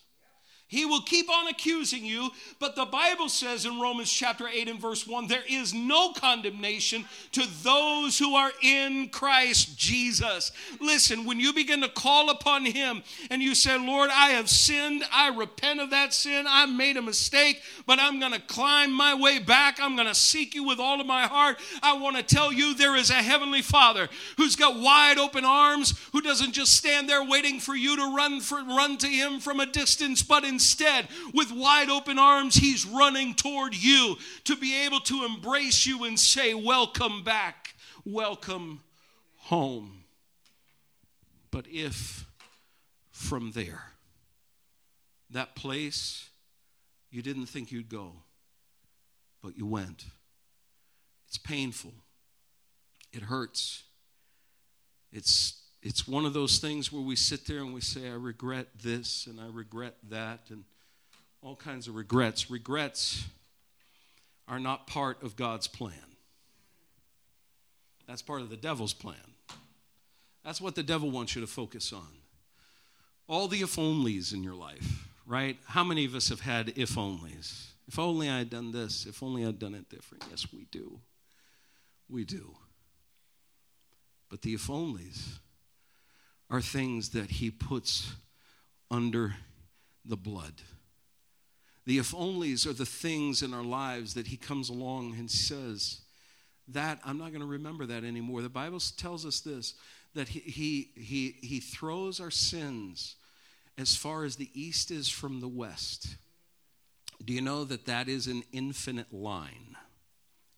He 0.73 0.87
will 0.87 1.03
keep 1.03 1.29
on 1.29 1.49
accusing 1.49 2.03
you, 2.03 2.31
but 2.59 2.77
the 2.77 2.87
Bible 2.87 3.29
says 3.29 3.67
in 3.67 3.79
Romans 3.79 4.11
chapter 4.11 4.49
8 4.49 4.71
and 4.71 4.81
verse 4.81 5.07
1 5.07 5.27
there 5.27 5.45
is 5.47 5.75
no 5.75 6.15
condemnation 6.15 7.05
to 7.33 7.47
those 7.63 8.19
who 8.19 8.35
are 8.37 8.53
in 8.63 9.11
Christ 9.11 9.77
Jesus. 9.79 10.51
Listen, 10.81 11.27
when 11.27 11.39
you 11.39 11.53
begin 11.53 11.83
to 11.83 11.91
call 11.91 12.31
upon 12.31 12.65
Him 12.65 13.03
and 13.31 13.43
you 13.43 13.55
say, 13.55 13.79
Lord, 13.79 14.09
I 14.11 14.31
have 14.31 14.49
sinned, 14.49 15.05
I 15.13 15.29
repent 15.29 15.79
of 15.81 15.91
that 15.91 16.15
sin, 16.15 16.47
I 16.49 16.65
made 16.65 16.97
a 16.97 17.03
mistake, 17.03 17.61
but 17.85 17.99
I'm 18.01 18.19
going 18.19 18.33
to 18.33 18.41
climb 18.41 18.93
my 18.93 19.15
way 19.15 19.41
back, 19.41 19.79
I'm 19.79 19.95
going 19.95 20.09
to 20.09 20.15
seek 20.15 20.55
you 20.55 20.65
with 20.65 20.81
all 20.81 21.03
of 21.03 21.07
my 21.07 21.27
heart. 21.27 21.59
I 21.83 21.99
want 21.99 22.17
to 22.17 22.23
tell 22.23 22.51
you 22.51 22.73
there 22.73 22.97
is 22.97 23.11
a 23.11 23.15
Heavenly 23.17 23.61
Father 23.61 24.09
who's 24.39 24.57
got 24.57 24.81
wide 24.81 25.19
open 25.19 25.45
arms, 25.45 25.93
who 26.13 26.23
doesn't 26.23 26.53
just 26.53 26.75
stand 26.75 27.11
there 27.11 27.23
waiting 27.23 27.61
for 27.61 27.75
you 27.75 27.95
to 27.97 28.17
run, 28.17 28.41
for, 28.41 28.65
run 28.65 28.97
to 28.97 29.07
Him 29.07 29.39
from 29.39 29.61
a 29.61 29.67
distance, 29.67 30.23
but 30.23 30.45
in 30.45 30.61
Instead, 30.62 31.09
with 31.35 31.51
wide 31.51 31.90
open 31.90 32.20
arms, 32.20 32.55
he's 32.55 32.87
running 32.87 33.35
toward 33.35 33.75
you 33.75 34.16
to 34.44 34.55
be 34.55 34.85
able 34.85 35.01
to 35.01 35.25
embrace 35.25 35.87
you 35.87 36.05
and 36.05 36.16
say, 36.20 36.55
Welcome 36.55 37.25
back, 37.25 37.75
welcome 38.05 38.81
home. 39.38 40.05
But 41.51 41.66
if 41.66 42.27
from 43.11 43.51
there, 43.51 43.87
that 45.31 45.57
place 45.57 46.31
you 47.11 47.20
didn't 47.22 47.46
think 47.46 47.72
you'd 47.72 47.88
go, 47.88 48.12
but 49.42 49.59
you 49.59 49.66
went, 49.66 50.05
it's 51.27 51.38
painful, 51.38 51.94
it 53.12 53.22
hurts, 53.22 53.83
it's 55.11 55.62
it's 55.83 56.07
one 56.07 56.25
of 56.25 56.33
those 56.33 56.59
things 56.59 56.92
where 56.92 57.03
we 57.03 57.16
sit 57.16 57.47
there 57.47 57.59
and 57.59 57.75
we 57.75 57.81
say, 57.81 58.09
I 58.09 58.14
regret 58.14 58.68
this 58.83 59.27
and 59.27 59.40
I 59.40 59.47
regret 59.53 59.97
that, 60.11 60.40
and 60.51 60.64
all 61.42 61.57
kinds 61.57 61.88
of 61.88 61.97
regrets. 61.97 62.51
Regrets 62.51 63.25
are 64.47 64.61
not 64.61 64.87
part 64.87 65.23
of 65.23 65.35
God's 65.37 65.66
plan, 65.66 66.16
that's 68.07 68.23
part 68.23 68.42
of 68.42 68.51
the 68.51 68.57
devil's 68.57 68.95
plan. 68.95 69.16
That's 70.45 70.61
what 70.61 70.75
the 70.75 70.83
devil 70.83 71.11
wants 71.11 71.37
you 71.37 71.40
to 71.40 71.47
focus 71.47 71.92
on. 71.92 72.09
All 73.29 73.47
the 73.47 73.62
if 73.62 73.77
onlys 73.77 74.35
in 74.35 74.42
your 74.42 74.57
life, 74.57 75.09
right? 75.25 75.57
How 75.66 75.85
many 75.85 76.05
of 76.05 76.16
us 76.16 76.31
have 76.31 76.40
had 76.40 76.71
if 76.77 76.97
onlys? 76.97 77.66
If 77.87 77.99
only 77.99 78.29
I 78.29 78.38
had 78.38 78.51
done 78.51 78.73
this, 78.73 79.07
if 79.07 79.23
only 79.23 79.47
I'd 79.47 79.61
done 79.61 79.75
it 79.75 79.88
different. 79.88 80.25
Yes, 80.31 80.47
we 80.53 80.66
do. 80.73 80.99
We 82.09 82.25
do. 82.25 82.57
But 84.29 84.42
the 84.42 84.55
if 84.55 84.66
onlys, 84.66 85.38
are 86.53 86.61
things 86.61 87.09
that 87.09 87.31
he 87.31 87.51
puts 87.51 88.12
under 88.91 89.35
the 90.05 90.19
blood. 90.19 90.53
The 91.87 91.99
if 91.99 92.12
onlys 92.12 92.67
are 92.67 92.75
the 92.75 92.87
things 92.87 93.43
in 93.43 93.55
our 93.55 93.65
lives 93.65 94.15
that 94.15 94.27
he 94.27 94.37
comes 94.37 94.69
along 94.69 95.15
and 95.19 95.31
says, 95.31 96.03
That, 96.69 97.01
I'm 97.05 97.17
not 97.17 97.31
going 97.31 97.41
to 97.41 97.47
remember 97.47 97.87
that 97.87 98.05
anymore. 98.05 98.43
The 98.43 98.51
Bible 98.51 98.81
tells 98.97 99.25
us 99.25 99.41
this 99.41 99.75
that 100.15 100.29
he, 100.29 100.41
he, 100.41 100.91
he, 100.95 101.37
he 101.41 101.59
throws 101.59 102.21
our 102.21 102.31
sins 102.31 103.17
as 103.79 103.97
far 103.97 104.25
as 104.25 104.37
the 104.37 104.51
east 104.53 104.91
is 104.91 105.09
from 105.09 105.41
the 105.41 105.49
west. 105.49 106.17
Do 107.25 107.33
you 107.33 107.41
know 107.41 107.65
that 107.65 107.87
that 107.87 108.09
is 108.09 108.27
an 108.27 108.43
infinite 108.53 109.11
line? 109.11 109.75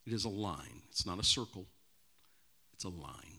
It 0.05 0.13
is 0.13 0.25
a 0.25 0.29
line, 0.29 0.83
it's 0.91 1.07
not 1.07 1.21
a 1.21 1.25
circle, 1.25 1.67
it's 2.73 2.85
a 2.85 2.89
line 2.89 3.34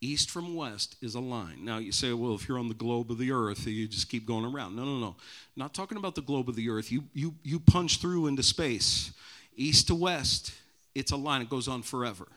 east 0.00 0.30
from 0.30 0.54
west 0.54 0.96
is 1.02 1.14
a 1.14 1.20
line. 1.20 1.64
Now 1.64 1.78
you 1.78 1.92
say, 1.92 2.12
well, 2.12 2.34
if 2.34 2.48
you're 2.48 2.58
on 2.58 2.68
the 2.68 2.74
globe 2.74 3.10
of 3.10 3.18
the 3.18 3.32
earth, 3.32 3.66
you 3.66 3.88
just 3.88 4.08
keep 4.08 4.26
going 4.26 4.44
around. 4.44 4.76
No, 4.76 4.84
no, 4.84 4.98
no. 4.98 5.16
Not 5.56 5.74
talking 5.74 5.98
about 5.98 6.14
the 6.14 6.22
globe 6.22 6.48
of 6.48 6.56
the 6.56 6.70
earth. 6.70 6.92
You 6.92 7.04
you 7.12 7.34
you 7.42 7.60
punch 7.60 8.00
through 8.00 8.26
into 8.26 8.42
space. 8.42 9.12
East 9.56 9.88
to 9.88 9.94
west, 9.94 10.52
it's 10.94 11.10
a 11.10 11.16
line. 11.16 11.42
It 11.42 11.50
goes 11.50 11.66
on 11.66 11.82
forever. 11.82 12.28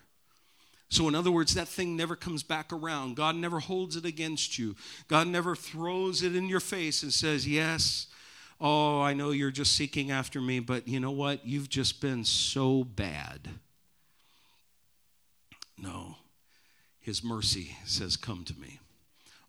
So, 0.89 1.07
in 1.07 1.15
other 1.15 1.31
words, 1.31 1.53
that 1.53 1.69
thing 1.69 1.95
never 1.95 2.17
comes 2.17 2.43
back 2.43 2.73
around. 2.73 3.15
God 3.15 3.35
never 3.35 3.59
holds 3.59 3.95
it 3.95 4.03
against 4.03 4.59
you. 4.59 4.75
God 5.07 5.27
never 5.27 5.55
throws 5.55 6.21
it 6.21 6.35
in 6.35 6.49
your 6.49 6.59
face 6.59 7.03
and 7.03 7.13
says, 7.13 7.47
Yes, 7.47 8.07
Oh, 8.63 9.01
I 9.01 9.15
know 9.15 9.31
you're 9.31 9.49
just 9.49 9.73
seeking 9.73 10.11
after 10.11 10.39
me, 10.39 10.59
but 10.59 10.87
you 10.87 10.99
know 10.99 11.09
what? 11.09 11.43
You've 11.43 11.67
just 11.67 11.99
been 11.99 12.23
so 12.23 12.83
bad. 12.83 13.49
No. 15.79 16.17
His 17.01 17.23
mercy 17.23 17.75
says, 17.83 18.15
Come 18.15 18.43
to 18.45 18.57
me. 18.57 18.79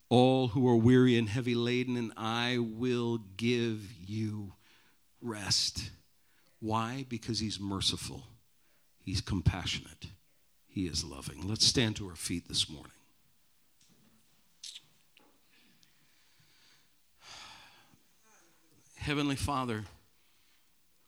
All 0.08 0.48
who 0.48 0.68
are 0.68 0.76
weary 0.76 1.16
and 1.16 1.28
heavy 1.28 1.54
laden, 1.54 1.96
and 1.96 2.12
I 2.16 2.58
will 2.58 3.18
give 3.36 3.92
you 4.06 4.54
rest. 5.20 5.90
Why? 6.60 7.06
Because 7.08 7.38
he's 7.38 7.60
merciful, 7.60 8.24
he's 8.98 9.20
compassionate, 9.20 10.06
he 10.66 10.86
is 10.86 11.04
loving. 11.04 11.46
Let's 11.46 11.66
stand 11.66 11.96
to 11.96 12.08
our 12.08 12.16
feet 12.16 12.48
this 12.48 12.68
morning. 12.68 12.92
Heavenly 18.96 19.36
Father, 19.36 19.84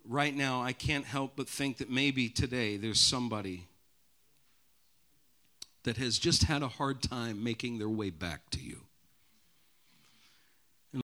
right 0.04 0.34
now 0.34 0.62
I 0.62 0.72
can't 0.72 1.04
help 1.04 1.36
but 1.36 1.48
think 1.48 1.78
that 1.78 1.88
maybe 1.88 2.28
today 2.28 2.76
there's 2.76 2.98
somebody 2.98 3.68
that 5.84 5.96
has 5.96 6.18
just 6.18 6.44
had 6.44 6.62
a 6.62 6.68
hard 6.68 7.02
time 7.02 7.42
making 7.44 7.78
their 7.78 7.88
way 7.88 8.10
back 8.10 8.50
to 8.50 8.60
you. 8.60 8.82